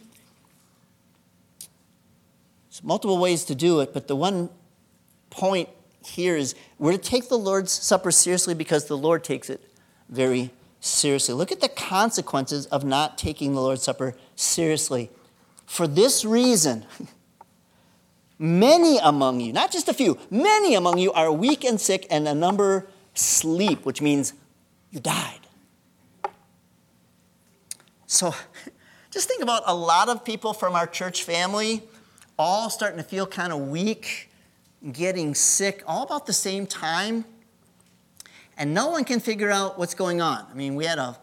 There's 2.69 2.83
multiple 2.83 3.19
ways 3.19 3.45
to 3.47 3.55
do 3.55 3.81
it, 3.81 3.93
but 3.93 4.07
the 4.07 4.17
one 4.17 4.51
point 5.31 5.69
here 6.05 6.37
is 6.37 6.55
we're 6.79 6.93
to 6.93 6.99
take 6.99 7.29
the 7.29 7.39
Lord's 7.39 7.73
Supper 7.73 8.11
seriously 8.11 8.55
because 8.55 8.87
the 8.87 8.97
Lord 8.97 9.25
takes 9.25 9.51
it 9.51 9.61
very 10.09 10.51
seriously. 10.81 11.35
Look 11.35 11.53
at 11.53 11.61
the 11.61 11.69
consequences 11.69 12.67
of 12.67 12.85
not 12.85 13.19
taking 13.19 13.55
the 13.55 13.61
Lord's 13.61 13.83
Supper 13.83 14.17
seriously. 14.35 15.11
For 15.67 15.87
this 15.87 16.25
reason, 16.25 16.87
many 18.39 18.99
among 18.99 19.41
you, 19.41 19.53
not 19.53 19.71
just 19.71 19.89
a 19.89 19.95
few, 19.95 20.19
many 20.31 20.75
among 20.75 20.99
you 20.99 21.13
are 21.13 21.31
weak 21.31 21.65
and 21.65 21.81
sick, 21.81 22.07
and 22.11 22.27
a 22.27 22.35
number 22.35 22.89
sleep, 23.15 23.85
which 23.85 24.01
means 24.01 24.33
you 24.91 25.01
died. 25.01 25.41
So 28.07 28.35
just 29.11 29.29
think 29.29 29.43
about 29.43 29.63
a 29.67 29.75
lot 29.75 30.09
of 30.09 30.25
people 30.25 30.53
from 30.53 30.75
our 30.75 30.87
church 30.87 31.23
family 31.23 31.83
all 32.39 32.71
starting 32.71 32.97
to 32.97 33.05
feel 33.05 33.27
kind 33.27 33.53
of 33.53 33.69
weak, 33.69 34.30
getting 34.93 35.35
sick, 35.35 35.83
all 35.87 36.03
about 36.03 36.27
the 36.27 36.33
same 36.33 36.67
time 36.67 37.25
and 38.61 38.75
no 38.75 38.89
one 38.89 39.05
can 39.05 39.21
figure 39.21 39.51
out 39.51 39.79
what's 39.79 39.95
going 39.95 40.21
on. 40.21 40.45
I 40.51 40.55
mean, 40.55 40.75
we 40.75 40.85
had 40.85 40.99
a 40.99 41.19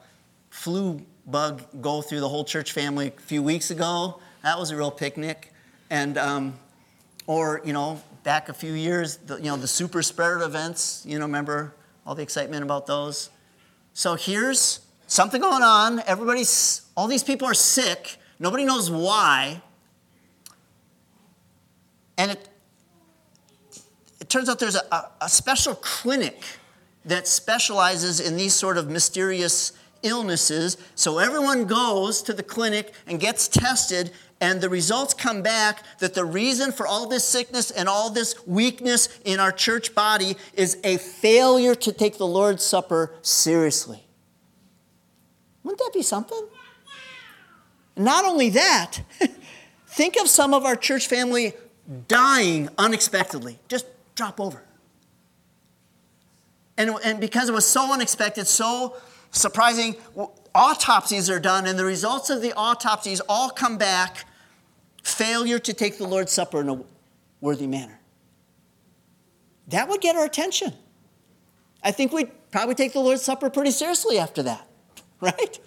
flu 0.50 1.00
bug 1.28 1.62
go 1.82 2.02
through 2.02 2.20
the 2.20 2.28
whole 2.28 2.44
church 2.44 2.72
family 2.72 3.10
a 3.16 3.22
few 3.22 3.44
weeks 3.44 3.70
ago. 3.70 4.20
That 4.42 4.58
was 4.58 4.72
a 4.72 4.76
real 4.76 4.90
picnic. 4.90 5.54
And, 5.92 6.18
um, 6.18 6.58
or, 7.28 7.62
you 7.64 7.74
know, 7.74 8.02
back 8.24 8.50
a 8.50 8.56
few 8.56 8.74
years, 8.74 9.18
the, 9.18 9.36
you 9.36 9.44
know, 9.44 9.56
the 9.56 9.68
super 9.68 10.02
spreader 10.02 10.42
events, 10.42 11.04
you 11.06 11.20
know, 11.20 11.26
remember 11.26 11.76
all 12.08 12.16
the 12.16 12.24
excitement 12.24 12.64
about 12.64 12.88
those? 12.88 13.30
So 13.94 14.16
here's 14.16 14.80
something 15.06 15.40
going 15.40 15.62
on. 15.62 16.02
Everybody's, 16.08 16.82
all 16.98 17.06
these 17.08 17.24
people 17.24 17.48
are 17.48 17.54
sick. 17.54 18.18
Nobody 18.40 18.66
knows 18.66 18.90
why. 18.90 19.62
And 22.18 22.32
it, 22.32 22.50
it 24.28 24.30
turns 24.30 24.50
out 24.50 24.60
there's 24.60 24.76
a, 24.76 25.10
a 25.22 25.30
special 25.30 25.74
clinic 25.76 26.44
that 27.06 27.30
specializes 27.30 28.20
in 28.20 28.36
these 28.36 28.54
sort 28.54 28.78
of 28.78 28.90
mysterious 28.90 29.72
illnesses. 30.04 30.76
So 30.96 31.20
everyone 31.20 31.64
goes 31.64 32.22
to 32.24 32.34
the 32.34 32.44
clinic 32.44 32.92
and 33.08 33.22
gets 33.22 33.48
tested, 33.48 34.12
and 34.42 34.60
the 34.60 34.68
results 34.68 35.14
come 35.14 35.44
back 35.44 35.82
that 36.00 36.14
the 36.14 36.26
reason 36.26 36.74
for 36.74 36.86
all 36.86 37.08
this 37.08 37.24
sickness 37.24 37.72
and 37.72 37.88
all 37.88 38.10
this 38.10 38.36
weakness 38.46 39.18
in 39.24 39.40
our 39.40 39.54
church 39.54 39.96
body 39.96 40.36
is 40.54 40.78
a 40.84 40.98
failure 40.98 41.74
to 41.76 41.94
take 41.94 42.18
the 42.18 42.28
Lord's 42.28 42.66
Supper 42.66 43.14
seriously. 43.22 44.08
Wouldn't 45.64 45.80
that 45.80 45.94
be 45.94 46.04
something? 46.04 46.50
Not 47.96 48.26
only 48.26 48.50
that, 48.50 49.00
think 49.88 50.20
of 50.20 50.28
some 50.28 50.54
of 50.54 50.66
our 50.66 50.76
church 50.76 51.08
family 51.08 51.54
dying 52.10 52.68
unexpectedly, 52.78 53.60
just 53.70 53.86
drop 54.18 54.42
over. 54.42 54.64
And, 56.78 56.92
and 57.04 57.22
because 57.22 57.48
it 57.48 57.54
was 57.54 57.66
so 57.66 57.94
unexpected, 57.94 58.48
so 58.48 58.98
surprising, 59.32 59.96
autopsies 60.54 61.30
are 61.30 61.40
done, 61.40 61.66
and 61.66 61.80
the 61.80 61.86
results 61.86 62.30
of 62.30 62.42
the 62.42 62.54
autopsies 62.54 63.22
all 63.30 63.50
come 63.50 63.78
back 63.78 64.26
failure 65.02 65.60
to 65.60 65.74
take 65.74 65.98
the 65.98 66.06
Lord's 66.06 66.32
Supper 66.32 66.60
in 66.62 66.70
a 66.70 66.84
worthy 67.40 67.68
manner. 67.68 68.00
That 69.70 69.88
would 69.88 70.02
get 70.02 70.16
our 70.16 70.26
attention. 70.26 70.74
I 71.84 71.92
think 71.92 72.12
we'd 72.12 72.32
probably 72.52 72.76
take 72.76 72.94
the 72.94 73.00
Lord's 73.00 73.22
Supper 73.22 73.50
pretty 73.50 73.72
seriously 73.72 74.20
after 74.20 74.44
that, 74.44 74.68
right? 75.22 75.60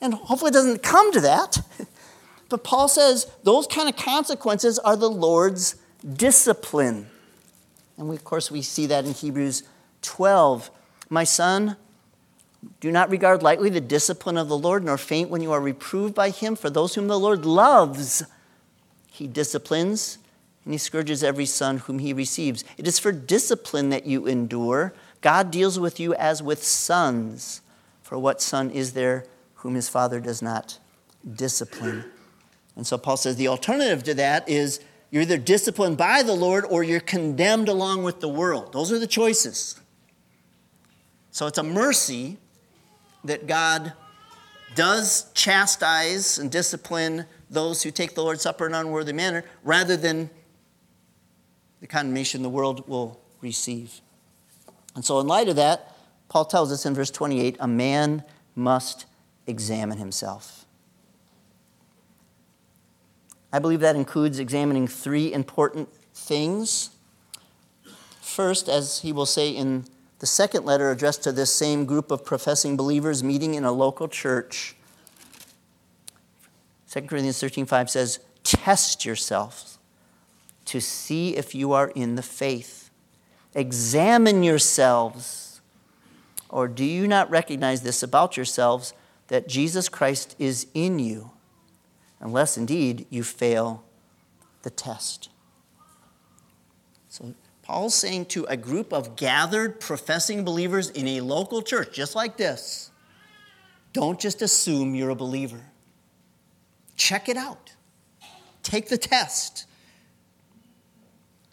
And 0.00 0.14
hopefully 0.14 0.50
it 0.50 0.54
doesn't 0.54 0.82
come 0.82 1.12
to 1.12 1.20
that. 1.20 1.58
But 2.50 2.64
Paul 2.64 2.88
says 2.88 3.30
those 3.42 3.66
kind 3.66 3.90
of 3.90 3.96
consequences 3.96 4.78
are 4.78 4.96
the 4.96 5.10
Lord's 5.10 5.76
discipline. 6.14 7.08
And 7.96 8.08
we, 8.08 8.16
of 8.16 8.24
course, 8.24 8.50
we 8.50 8.62
see 8.62 8.86
that 8.86 9.04
in 9.04 9.12
Hebrews 9.12 9.64
12. 10.02 10.70
My 11.10 11.24
son, 11.24 11.76
do 12.80 12.90
not 12.90 13.10
regard 13.10 13.42
lightly 13.42 13.70
the 13.70 13.80
discipline 13.80 14.36
of 14.36 14.48
the 14.48 14.58
Lord, 14.58 14.84
nor 14.84 14.98
faint 14.98 15.30
when 15.30 15.42
you 15.42 15.52
are 15.52 15.60
reproved 15.60 16.14
by 16.14 16.30
him. 16.30 16.56
For 16.56 16.70
those 16.70 16.94
whom 16.94 17.08
the 17.08 17.18
Lord 17.18 17.44
loves, 17.44 18.24
he 19.10 19.26
disciplines, 19.26 20.18
and 20.64 20.74
he 20.74 20.78
scourges 20.78 21.24
every 21.24 21.46
son 21.46 21.78
whom 21.78 21.98
he 21.98 22.12
receives. 22.12 22.64
It 22.76 22.86
is 22.86 22.98
for 22.98 23.12
discipline 23.12 23.90
that 23.90 24.06
you 24.06 24.26
endure. 24.26 24.92
God 25.20 25.50
deals 25.50 25.78
with 25.78 25.98
you 25.98 26.14
as 26.14 26.42
with 26.42 26.62
sons. 26.62 27.62
For 28.02 28.18
what 28.18 28.40
son 28.40 28.70
is 28.70 28.92
there 28.92 29.24
whom 29.56 29.74
his 29.74 29.88
father 29.88 30.20
does 30.20 30.40
not 30.40 30.78
discipline? 31.34 32.04
And 32.76 32.86
so 32.86 32.96
Paul 32.96 33.16
says 33.16 33.36
the 33.36 33.48
alternative 33.48 34.04
to 34.04 34.14
that 34.14 34.48
is 34.48 34.80
you're 35.10 35.22
either 35.22 35.38
disciplined 35.38 35.96
by 35.96 36.22
the 36.22 36.34
Lord 36.34 36.64
or 36.68 36.82
you're 36.82 37.00
condemned 37.00 37.68
along 37.68 38.02
with 38.02 38.20
the 38.20 38.28
world. 38.28 38.72
Those 38.72 38.92
are 38.92 38.98
the 38.98 39.06
choices. 39.06 39.80
So 41.30 41.46
it's 41.46 41.58
a 41.58 41.62
mercy 41.62 42.36
that 43.24 43.46
God 43.46 43.92
does 44.74 45.30
chastise 45.32 46.38
and 46.38 46.50
discipline 46.50 47.24
those 47.50 47.82
who 47.82 47.90
take 47.90 48.14
the 48.14 48.22
Lord's 48.22 48.42
Supper 48.42 48.66
in 48.66 48.74
an 48.74 48.80
unworthy 48.80 49.12
manner 49.12 49.44
rather 49.62 49.96
than 49.96 50.30
the 51.80 51.86
condemnation 51.86 52.42
the 52.42 52.48
world 52.48 52.86
will 52.88 53.20
receive. 53.40 54.00
And 54.94 55.04
so, 55.04 55.20
in 55.20 55.26
light 55.26 55.48
of 55.48 55.56
that, 55.56 55.96
Paul 56.28 56.44
tells 56.44 56.72
us 56.72 56.84
in 56.84 56.94
verse 56.94 57.10
28 57.10 57.56
a 57.60 57.68
man 57.68 58.24
must 58.54 59.06
examine 59.46 59.98
himself. 59.98 60.66
I 63.52 63.58
believe 63.58 63.80
that 63.80 63.96
includes 63.96 64.38
examining 64.38 64.86
three 64.86 65.32
important 65.32 65.88
things. 66.14 66.90
First, 68.20 68.68
as 68.68 69.00
he 69.00 69.12
will 69.12 69.26
say 69.26 69.50
in 69.50 69.84
the 70.18 70.26
second 70.26 70.64
letter 70.64 70.90
addressed 70.90 71.22
to 71.24 71.32
this 71.32 71.52
same 71.54 71.86
group 71.86 72.10
of 72.10 72.24
professing 72.24 72.76
believers 72.76 73.22
meeting 73.22 73.54
in 73.54 73.64
a 73.64 73.72
local 73.72 74.08
church, 74.08 74.76
2 76.90 77.08
Corinthians 77.08 77.38
13:5 77.38 77.90
says, 77.90 78.18
"Test 78.42 79.04
yourselves 79.04 79.78
to 80.68 80.80
see 80.80 81.34
if 81.34 81.54
you 81.54 81.72
are 81.72 81.88
in 81.88 82.14
the 82.16 82.22
faith. 82.22 82.90
Examine 83.54 84.42
yourselves. 84.42 85.62
Or 86.50 86.68
do 86.68 86.84
you 86.84 87.08
not 87.08 87.30
recognize 87.30 87.80
this 87.80 88.02
about 88.02 88.36
yourselves 88.36 88.92
that 89.28 89.48
Jesus 89.48 89.88
Christ 89.88 90.36
is 90.38 90.66
in 90.74 90.98
you, 90.98 91.30
unless 92.20 92.56
indeed 92.56 93.06
you 93.10 93.22
fail 93.22 93.84
the 94.62 94.70
test?" 94.70 95.28
So 97.08 97.34
Paul's 97.62 97.94
saying 97.94 98.26
to 98.26 98.44
a 98.46 98.56
group 98.56 98.92
of 98.92 99.16
gathered 99.16 99.80
professing 99.80 100.44
believers 100.44 100.88
in 100.90 101.06
a 101.06 101.20
local 101.20 101.62
church, 101.62 101.94
just 101.94 102.14
like 102.14 102.36
this, 102.36 102.90
don't 103.92 104.18
just 104.18 104.42
assume 104.42 104.94
you're 104.94 105.10
a 105.10 105.14
believer. 105.14 105.66
Check 106.96 107.28
it 107.28 107.36
out. 107.36 107.74
Take 108.62 108.88
the 108.88 108.98
test. 108.98 109.66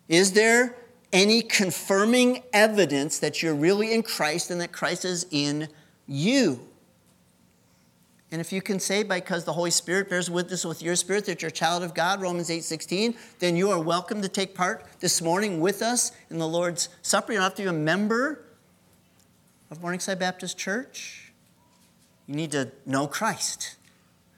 Is 0.08 0.34
there 0.34 0.76
any 1.12 1.42
confirming 1.42 2.44
evidence 2.54 3.20
that 3.20 3.42
you're 3.42 3.56
really 3.56 3.94
in 3.94 4.04
Christ 4.04 4.52
and 4.52 4.60
that 4.62 4.72
Christ 4.72 5.06
is 5.06 5.26
in 5.32 5.70
you? 6.08 6.68
And 8.32 8.42
if 8.42 8.52
you 8.52 8.62
can 8.62 8.80
say 8.80 9.04
because 9.04 9.46
the 9.46 9.54
Holy 9.54 9.72
Spirit 9.72 10.10
bears 10.10 10.30
witness 10.30 10.66
with 10.66 10.82
your 10.82 10.96
spirit 10.96 11.26
that 11.26 11.42
you're 11.42 11.50
a 11.50 11.52
child 11.52 11.84
of 11.84 11.94
God, 11.94 12.22
Romans 12.22 12.50
8:16, 12.50 13.16
then 13.40 13.56
you 13.56 13.70
are 13.70 13.80
welcome 13.80 14.22
to 14.22 14.28
take 14.28 14.56
part 14.56 14.86
this 15.00 15.22
morning 15.22 15.60
with 15.60 15.82
us 15.82 16.12
in 16.30 16.40
the 16.40 16.48
Lord's 16.48 16.90
Supper. 17.02 17.32
You 17.32 17.38
don't 17.38 17.44
have 17.44 17.56
to 17.56 17.62
be 17.62 17.68
a 17.68 17.74
member 17.74 18.44
of 19.70 19.82
Morningside 19.82 20.20
Baptist 20.20 20.58
Church. 20.58 21.32
You 22.28 22.36
need 22.36 22.52
to 22.52 22.72
know 22.86 23.08
Christ. 23.08 23.76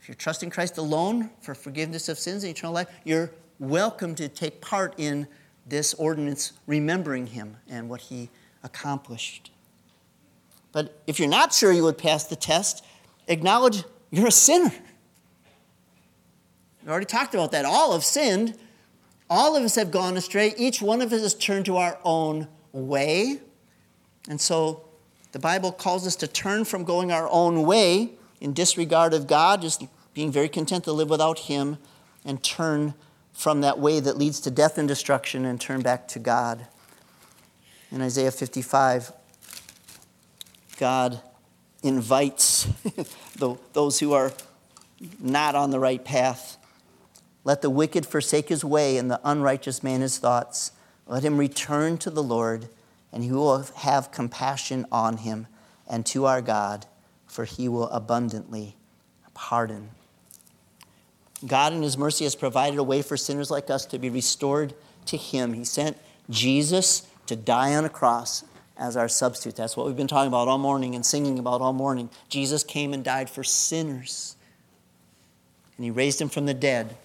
If 0.01 0.09
you're 0.09 0.15
trusting 0.15 0.49
Christ 0.49 0.77
alone 0.77 1.31
for 1.41 1.55
forgiveness 1.55 2.09
of 2.09 2.19
sins 2.19 2.43
and 2.43 2.51
eternal 2.51 2.73
life, 2.73 2.89
you're 3.03 3.31
welcome 3.59 4.15
to 4.15 4.27
take 4.27 4.61
part 4.61 4.93
in 4.97 5.27
this 5.65 5.93
ordinance, 5.93 6.53
remembering 6.65 7.27
him 7.27 7.57
and 7.67 7.89
what 7.89 8.01
he 8.01 8.29
accomplished. 8.63 9.51
But 10.71 11.01
if 11.07 11.19
you're 11.19 11.29
not 11.29 11.53
sure 11.53 11.71
you 11.71 11.83
would 11.83 11.97
pass 11.97 12.25
the 12.25 12.35
test, 12.35 12.83
acknowledge 13.27 13.83
you're 14.11 14.27
a 14.27 14.31
sinner. 14.31 14.73
We 16.83 16.91
already 16.91 17.05
talked 17.05 17.33
about 17.33 17.51
that. 17.51 17.65
All 17.65 17.93
have 17.93 18.03
sinned. 18.03 18.57
All 19.29 19.55
of 19.55 19.63
us 19.63 19.75
have 19.75 19.91
gone 19.91 20.15
astray. 20.15 20.53
Each 20.57 20.81
one 20.81 21.01
of 21.01 21.11
us 21.11 21.21
has 21.21 21.33
turned 21.33 21.65
to 21.65 21.75
our 21.77 21.99
own 22.03 22.47
way. 22.71 23.41
And 24.29 24.39
so 24.39 24.85
the 25.33 25.39
Bible 25.39 25.71
calls 25.71 26.07
us 26.07 26.15
to 26.17 26.27
turn 26.27 26.63
from 26.63 26.85
going 26.85 27.11
our 27.11 27.27
own 27.29 27.63
way 27.63 28.11
in 28.39 28.53
disregard 28.53 29.13
of 29.13 29.27
God, 29.27 29.61
just 29.61 29.83
being 30.13 30.31
very 30.31 30.47
content 30.47 30.85
to 30.85 30.93
live 30.93 31.09
without 31.09 31.39
Him, 31.39 31.77
and 32.23 32.41
turn 32.41 32.93
from 33.33 33.61
that 33.61 33.79
way 33.79 33.99
that 33.99 34.17
leads 34.17 34.39
to 34.41 34.51
death 34.51 34.77
and 34.77 34.87
destruction 34.87 35.45
and 35.45 35.59
turn 35.59 35.81
back 35.81 36.07
to 36.09 36.19
God. 36.19 36.67
In 37.91 38.01
Isaiah 38.01 38.31
55, 38.31 39.11
God 40.79 41.21
invites 41.87 42.67
those 43.73 43.99
who 43.99 44.13
are 44.13 44.31
not 45.19 45.55
on 45.55 45.71
the 45.71 45.79
right 45.79 46.03
path. 46.03 46.57
Let 47.43 47.61
the 47.61 47.69
wicked 47.69 48.05
forsake 48.05 48.49
his 48.49 48.65
way 48.65 48.97
and 48.97 49.09
the 49.09 49.21
unrighteous 49.23 49.83
man 49.83 50.01
his 50.01 50.17
thoughts. 50.17 50.71
Let 51.05 51.23
him 51.23 51.37
return 51.37 51.97
to 51.99 52.09
the 52.09 52.23
Lord, 52.23 52.67
and 53.11 53.23
he 53.23 53.31
will 53.31 53.63
have 53.77 54.11
compassion 54.11 54.85
on 54.91 55.17
him 55.17 55.47
and 55.87 56.05
to 56.07 56.25
our 56.25 56.41
God, 56.41 56.85
for 57.25 57.45
he 57.45 57.69
will 57.69 57.89
abundantly 57.89 58.75
pardon. 59.33 59.89
God, 61.45 61.71
in 61.71 61.83
his 61.83 61.97
mercy, 61.97 62.23
has 62.23 62.35
provided 62.35 62.79
a 62.79 62.83
way 62.83 63.01
for 63.01 63.15
sinners 63.15 63.51
like 63.51 63.69
us 63.69 63.85
to 63.87 63.99
be 63.99 64.09
restored 64.09 64.73
to 65.05 65.17
him. 65.17 65.53
He 65.53 65.63
sent 65.63 65.97
Jesus 66.29 67.07
to 67.27 67.35
die 67.35 67.75
on 67.75 67.85
a 67.85 67.89
cross 67.89 68.43
as 68.77 68.95
our 68.95 69.07
substitute. 69.07 69.55
That's 69.55 69.75
what 69.75 69.87
we've 69.87 69.95
been 69.95 70.07
talking 70.07 70.27
about 70.27 70.47
all 70.47 70.57
morning 70.57 70.95
and 70.95 71.05
singing 71.05 71.39
about 71.39 71.61
all 71.61 71.73
morning. 71.73 72.09
Jesus 72.29 72.63
came 72.63 72.93
and 72.93 73.03
died 73.03 73.29
for 73.29 73.43
sinners. 73.43 74.35
And 75.75 75.83
he 75.83 75.91
raised 75.91 76.21
him 76.21 76.29
from 76.29 76.45
the 76.45 76.53
dead 76.53 76.95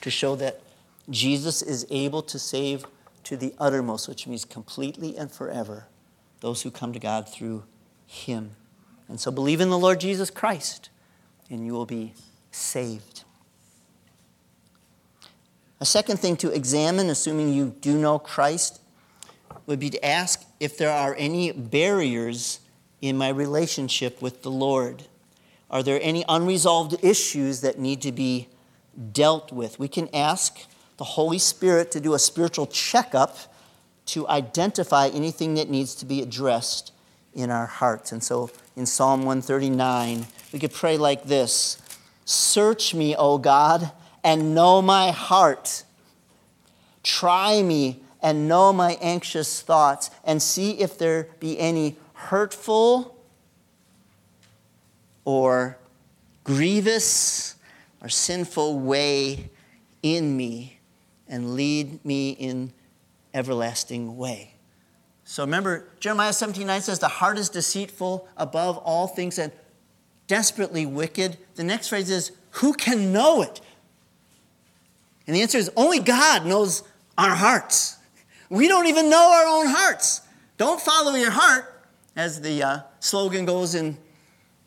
to 0.00 0.10
show 0.10 0.36
that 0.36 0.60
Jesus 1.08 1.62
is 1.62 1.86
able 1.90 2.22
to 2.22 2.38
save 2.38 2.84
to 3.24 3.36
the 3.36 3.54
uttermost, 3.58 4.08
which 4.08 4.26
means 4.26 4.44
completely 4.44 5.16
and 5.16 5.30
forever, 5.30 5.86
those 6.40 6.62
who 6.62 6.70
come 6.70 6.92
to 6.92 6.98
God 6.98 7.28
through 7.28 7.64
him. 8.06 8.52
And 9.08 9.20
so 9.20 9.30
believe 9.30 9.60
in 9.60 9.70
the 9.70 9.78
Lord 9.78 10.00
Jesus 10.00 10.30
Christ, 10.30 10.90
and 11.48 11.64
you 11.64 11.72
will 11.72 11.86
be 11.86 12.14
saved. 12.50 13.24
A 15.80 15.84
second 15.84 16.18
thing 16.18 16.36
to 16.36 16.50
examine, 16.50 17.10
assuming 17.10 17.52
you 17.52 17.74
do 17.80 17.98
know 17.98 18.18
Christ, 18.18 18.80
would 19.66 19.78
be 19.78 19.90
to 19.90 20.04
ask 20.04 20.44
if 20.60 20.76
there 20.76 20.90
are 20.90 21.14
any 21.18 21.52
barriers 21.52 22.60
in 23.00 23.16
my 23.16 23.28
relationship 23.28 24.20
with 24.22 24.42
the 24.42 24.50
Lord. 24.50 25.04
Are 25.70 25.82
there 25.82 25.98
any 26.02 26.24
unresolved 26.28 27.02
issues 27.02 27.60
that 27.62 27.78
need 27.78 28.02
to 28.02 28.12
be 28.12 28.48
dealt 29.12 29.52
with? 29.52 29.78
We 29.78 29.88
can 29.88 30.08
ask 30.14 30.66
the 30.98 31.04
Holy 31.04 31.38
Spirit 31.38 31.90
to 31.92 32.00
do 32.00 32.14
a 32.14 32.18
spiritual 32.18 32.66
checkup 32.66 33.38
to 34.06 34.28
identify 34.28 35.08
anything 35.08 35.54
that 35.54 35.70
needs 35.70 35.94
to 35.96 36.04
be 36.04 36.20
addressed 36.20 36.92
in 37.34 37.50
our 37.50 37.66
hearts. 37.66 38.12
And 38.12 38.22
so 38.22 38.50
in 38.76 38.84
Psalm 38.84 39.20
139, 39.20 40.26
we 40.52 40.58
could 40.58 40.72
pray 40.72 40.98
like 40.98 41.24
this 41.24 41.80
Search 42.24 42.94
me, 42.94 43.16
O 43.16 43.38
God, 43.38 43.90
and 44.22 44.54
know 44.54 44.82
my 44.82 45.10
heart. 45.10 45.84
Try 47.02 47.62
me 47.62 48.01
and 48.22 48.48
know 48.48 48.72
my 48.72 48.96
anxious 49.00 49.60
thoughts, 49.60 50.10
and 50.24 50.40
see 50.40 50.80
if 50.80 50.96
there 50.96 51.28
be 51.40 51.58
any 51.58 51.96
hurtful 52.14 53.16
or 55.24 55.76
grievous 56.44 57.56
or 58.00 58.08
sinful 58.08 58.78
way 58.80 59.50
in 60.02 60.36
me, 60.36 60.78
and 61.28 61.54
lead 61.54 62.04
me 62.04 62.30
in 62.30 62.72
everlasting 63.32 64.16
way. 64.16 64.54
So 65.24 65.44
remember, 65.44 65.88
Jeremiah 66.00 66.32
17 66.32 66.66
9 66.66 66.80
says, 66.82 66.98
The 66.98 67.08
heart 67.08 67.38
is 67.38 67.48
deceitful 67.48 68.28
above 68.36 68.76
all 68.78 69.06
things 69.06 69.38
and 69.38 69.52
desperately 70.26 70.84
wicked. 70.84 71.38
The 71.54 71.64
next 71.64 71.88
phrase 71.88 72.10
is, 72.10 72.32
Who 72.50 72.74
can 72.74 73.12
know 73.12 73.42
it? 73.42 73.60
And 75.26 75.36
the 75.36 75.42
answer 75.42 75.58
is, 75.58 75.70
Only 75.76 76.00
God 76.00 76.44
knows 76.44 76.82
our 77.16 77.34
hearts. 77.34 77.96
We 78.52 78.68
don't 78.68 78.86
even 78.86 79.08
know 79.08 79.32
our 79.32 79.46
own 79.46 79.66
hearts. 79.66 80.20
Don't 80.58 80.78
follow 80.78 81.14
your 81.14 81.30
heart, 81.30 81.86
as 82.14 82.42
the 82.42 82.62
uh, 82.62 82.80
slogan 83.00 83.46
goes 83.46 83.74
in 83.74 83.96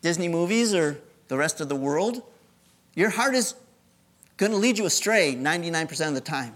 Disney 0.02 0.28
movies 0.28 0.74
or 0.74 1.00
the 1.28 1.38
rest 1.38 1.62
of 1.62 1.70
the 1.70 1.76
world. 1.76 2.24
Your 2.96 3.12
heart 3.12 3.36
is 3.36 3.54
going 4.38 4.52
to 4.52 4.58
lead 4.58 4.80
you 4.80 4.88
astray 4.88 5.36
99% 5.36 6.08
of 6.08 6.16
the 6.16 6.22
time. 6.22 6.56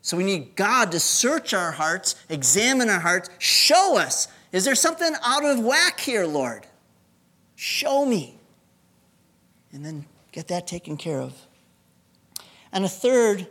So 0.00 0.16
we 0.16 0.24
need 0.24 0.56
God 0.56 0.90
to 0.92 1.00
search 1.00 1.52
our 1.52 1.72
hearts, 1.72 2.16
examine 2.30 2.88
our 2.88 3.00
hearts, 3.00 3.28
show 3.38 3.98
us 3.98 4.28
is 4.52 4.64
there 4.64 4.74
something 4.74 5.12
out 5.22 5.44
of 5.44 5.60
whack 5.60 6.00
here, 6.00 6.24
Lord? 6.24 6.66
Show 7.56 8.06
me. 8.06 8.38
And 9.70 9.84
then 9.84 10.06
get 10.32 10.48
that 10.48 10.66
taken 10.66 10.96
care 10.96 11.20
of. 11.20 11.34
And 12.72 12.82
a 12.82 12.88
third 12.88 13.48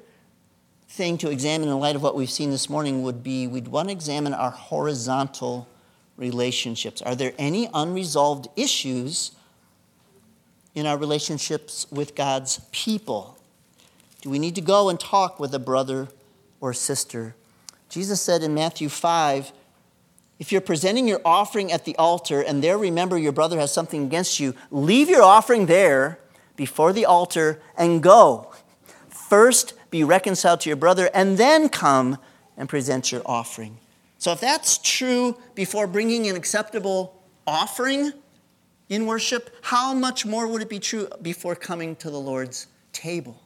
thing 0.96 1.18
to 1.18 1.30
examine 1.30 1.68
in 1.68 1.78
light 1.78 1.98
of 1.98 2.02
what 2.02 2.16
we've 2.16 2.32
seen 2.32 2.52
this 2.52 2.70
morning 2.70 3.04
would 3.04 3.22
be 3.22 3.48
we'd 3.48 3.68
want 3.68 3.90
to 3.90 3.92
examine 3.92 4.34
our 4.34 4.50
horizontal 4.50 5.68
relationships. 6.16 7.02
Are 7.02 7.16
there 7.16 7.34
any 7.38 7.70
unresolved 7.74 8.48
issues 8.56 9.32
in 10.74 10.86
our 10.86 10.98
relationships 10.98 11.86
with 11.92 12.16
God's 12.16 12.62
people? 12.72 13.38
Do 14.22 14.30
we 14.30 14.40
need 14.40 14.56
to 14.56 14.62
go 14.62 14.88
and 14.88 14.98
talk 14.98 15.38
with 15.38 15.54
a 15.54 15.60
brother 15.60 16.08
or 16.62 16.74
sister? 16.74 17.36
Jesus 17.90 18.22
said 18.22 18.42
in 18.42 18.54
Matthew 18.54 18.88
5 18.88 19.52
if 20.40 20.52
you're 20.52 20.62
presenting 20.62 21.08
your 21.10 21.22
offering 21.26 21.74
at 21.74 21.84
the 21.84 21.96
altar 21.98 22.42
and 22.42 22.64
there 22.64 22.78
remember 22.78 23.18
your 23.18 23.32
brother 23.34 23.60
has 23.60 23.74
something 23.74 24.04
against 24.04 24.40
you, 24.40 24.54
leave 24.72 25.10
your 25.10 25.24
offering 25.24 25.66
there 25.66 26.20
before 26.56 26.94
the 26.94 27.06
altar 27.06 27.62
and 27.78 28.02
go. 28.02 28.54
First, 29.10 29.74
be 29.96 30.04
reconciled 30.04 30.60
to 30.60 30.70
your 30.70 30.76
brother 30.76 31.10
and 31.14 31.38
then 31.38 31.70
come 31.70 32.18
and 32.58 32.68
present 32.68 33.14
your 33.14 33.22
offering. 33.26 33.78
So, 34.18 34.34
if 34.34 34.42
that's 34.42 34.78
true 34.78 35.38
before 35.56 35.88
bringing 35.88 36.28
an 36.28 36.36
acceptable 36.36 37.24
offering 37.48 38.12
in 38.90 39.06
worship, 39.06 39.56
how 39.62 39.94
much 39.94 40.26
more 40.26 40.48
would 40.48 40.62
it 40.62 40.70
be 40.70 40.80
true 40.80 41.08
before 41.22 41.56
coming 41.56 41.96
to 41.98 42.10
the 42.10 42.20
Lord's 42.20 42.68
table? 42.92 43.42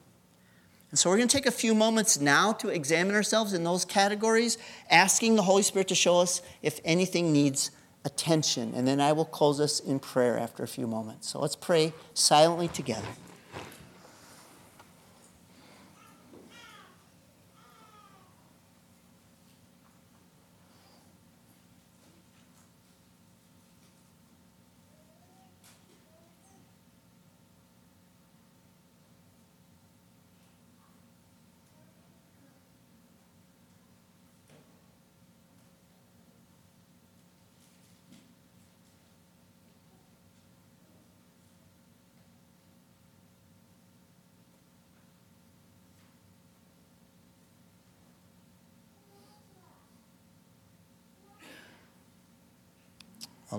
And 0.90 0.98
so, 0.98 1.08
we're 1.08 1.18
going 1.18 1.28
to 1.28 1.36
take 1.36 1.46
a 1.46 1.52
few 1.52 1.72
moments 1.72 2.20
now 2.20 2.52
to 2.54 2.68
examine 2.68 3.14
ourselves 3.14 3.52
in 3.52 3.62
those 3.62 3.84
categories, 3.84 4.58
asking 4.90 5.36
the 5.36 5.42
Holy 5.42 5.62
Spirit 5.62 5.86
to 5.88 5.94
show 5.94 6.18
us 6.18 6.42
if 6.62 6.80
anything 6.84 7.32
needs 7.32 7.70
attention. 8.04 8.72
And 8.74 8.88
then 8.88 9.00
I 9.00 9.12
will 9.12 9.24
close 9.24 9.60
us 9.60 9.78
in 9.78 10.00
prayer 10.00 10.36
after 10.36 10.64
a 10.64 10.68
few 10.68 10.88
moments. 10.88 11.28
So, 11.28 11.38
let's 11.38 11.54
pray 11.54 11.92
silently 12.12 12.66
together. 12.66 13.06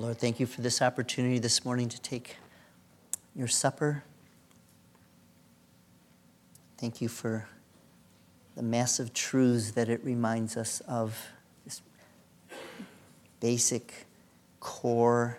Lord, 0.02 0.18
thank 0.18 0.39
you 0.39 0.47
for 0.47 0.62
this 0.62 0.82
opportunity 0.82 1.38
this 1.38 1.64
morning 1.64 1.88
to 1.89 2.02
take 2.02 2.38
your 3.36 3.47
supper. 3.47 4.04
Thank 6.80 7.02
you 7.02 7.08
for 7.08 7.47
the 8.56 8.64
massive 8.64 9.14
truths 9.14 9.74
that 9.74 9.89
it 9.89 10.04
reminds 10.04 10.58
us 10.58 10.80
of, 10.88 11.28
this 11.66 11.84
basic, 13.39 14.08
core 14.60 15.38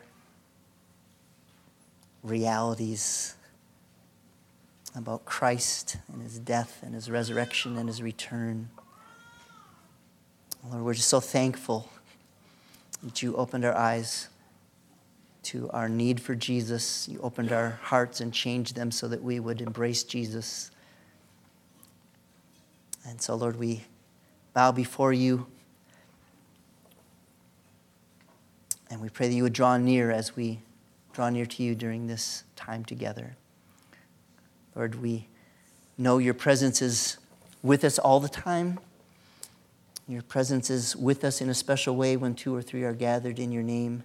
realities 2.22 3.34
about 4.94 5.24
Christ 5.24 5.96
and 6.12 6.22
his 6.22 6.38
death 6.38 6.84
and 6.84 6.94
his 6.94 7.10
resurrection 7.10 7.76
and 7.76 7.88
his 7.88 8.00
return. 8.00 8.70
Lord, 10.70 10.84
we're 10.84 10.94
just 10.94 11.08
so 11.08 11.18
thankful 11.18 11.90
that 13.02 13.24
you 13.24 13.34
opened 13.34 13.64
our 13.64 13.76
eyes 13.76 14.28
to 15.42 15.68
our 15.70 15.88
need 15.88 16.20
for 16.20 16.34
Jesus. 16.34 17.08
You 17.08 17.20
opened 17.20 17.52
our 17.52 17.78
hearts 17.82 18.20
and 18.20 18.32
changed 18.32 18.74
them 18.76 18.90
so 18.90 19.08
that 19.08 19.22
we 19.22 19.40
would 19.40 19.60
embrace 19.60 20.04
Jesus. 20.04 20.70
And 23.06 23.20
so, 23.20 23.34
Lord, 23.34 23.56
we 23.56 23.84
bow 24.54 24.72
before 24.72 25.12
you. 25.12 25.46
And 28.90 29.00
we 29.00 29.08
pray 29.08 29.28
that 29.28 29.34
you 29.34 29.42
would 29.42 29.52
draw 29.52 29.76
near 29.76 30.10
as 30.10 30.36
we 30.36 30.60
draw 31.12 31.28
near 31.30 31.46
to 31.46 31.62
you 31.62 31.74
during 31.74 32.06
this 32.06 32.44
time 32.54 32.84
together. 32.84 33.36
Lord, 34.74 34.96
we 34.96 35.28
know 35.98 36.18
your 36.18 36.34
presence 36.34 36.80
is 36.80 37.18
with 37.62 37.84
us 37.84 37.98
all 37.98 38.20
the 38.20 38.28
time. 38.28 38.78
Your 40.06 40.22
presence 40.22 40.70
is 40.70 40.94
with 40.94 41.24
us 41.24 41.40
in 41.40 41.48
a 41.48 41.54
special 41.54 41.96
way 41.96 42.16
when 42.16 42.34
two 42.34 42.54
or 42.54 42.62
three 42.62 42.82
are 42.84 42.92
gathered 42.92 43.38
in 43.38 43.50
your 43.50 43.62
name 43.62 44.04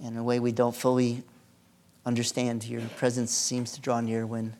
in 0.00 0.16
a 0.16 0.22
way 0.22 0.38
we 0.38 0.52
don't 0.52 0.74
fully 0.74 1.22
understand. 2.06 2.64
Your 2.64 2.82
presence 2.96 3.32
seems 3.32 3.72
to 3.72 3.80
draw 3.80 4.00
near 4.00 4.26
when 4.26 4.54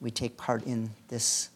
we 0.00 0.10
take 0.10 0.36
part 0.36 0.64
in 0.64 0.90
this 1.08 1.50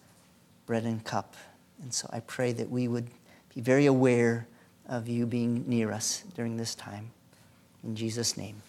bread 0.67 0.85
and 0.85 1.03
cup. 1.05 1.35
And 1.83 1.93
so 1.93 2.09
I 2.13 2.21
pray 2.21 2.53
that 2.53 2.71
we 2.71 2.89
would 2.89 3.09
be 3.55 3.61
very 3.61 3.87
aware 3.87 4.47
of 4.89 5.09
you 5.09 5.27
being 5.27 5.65
near 5.67 5.93
us 5.93 6.25
during 6.35 6.57
this 6.57 6.75
time. 6.75 7.11
In 7.83 7.95
Jesus' 7.95 8.37
name, 8.37 8.63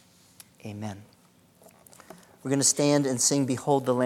amen. 0.65 1.01
We're 2.43 2.49
going 2.49 2.59
to 2.59 2.65
stand 2.65 3.05
and 3.07 3.19
sing, 3.19 3.45
Behold 3.45 3.85
the 3.85 3.93
Lamb. 3.93 4.03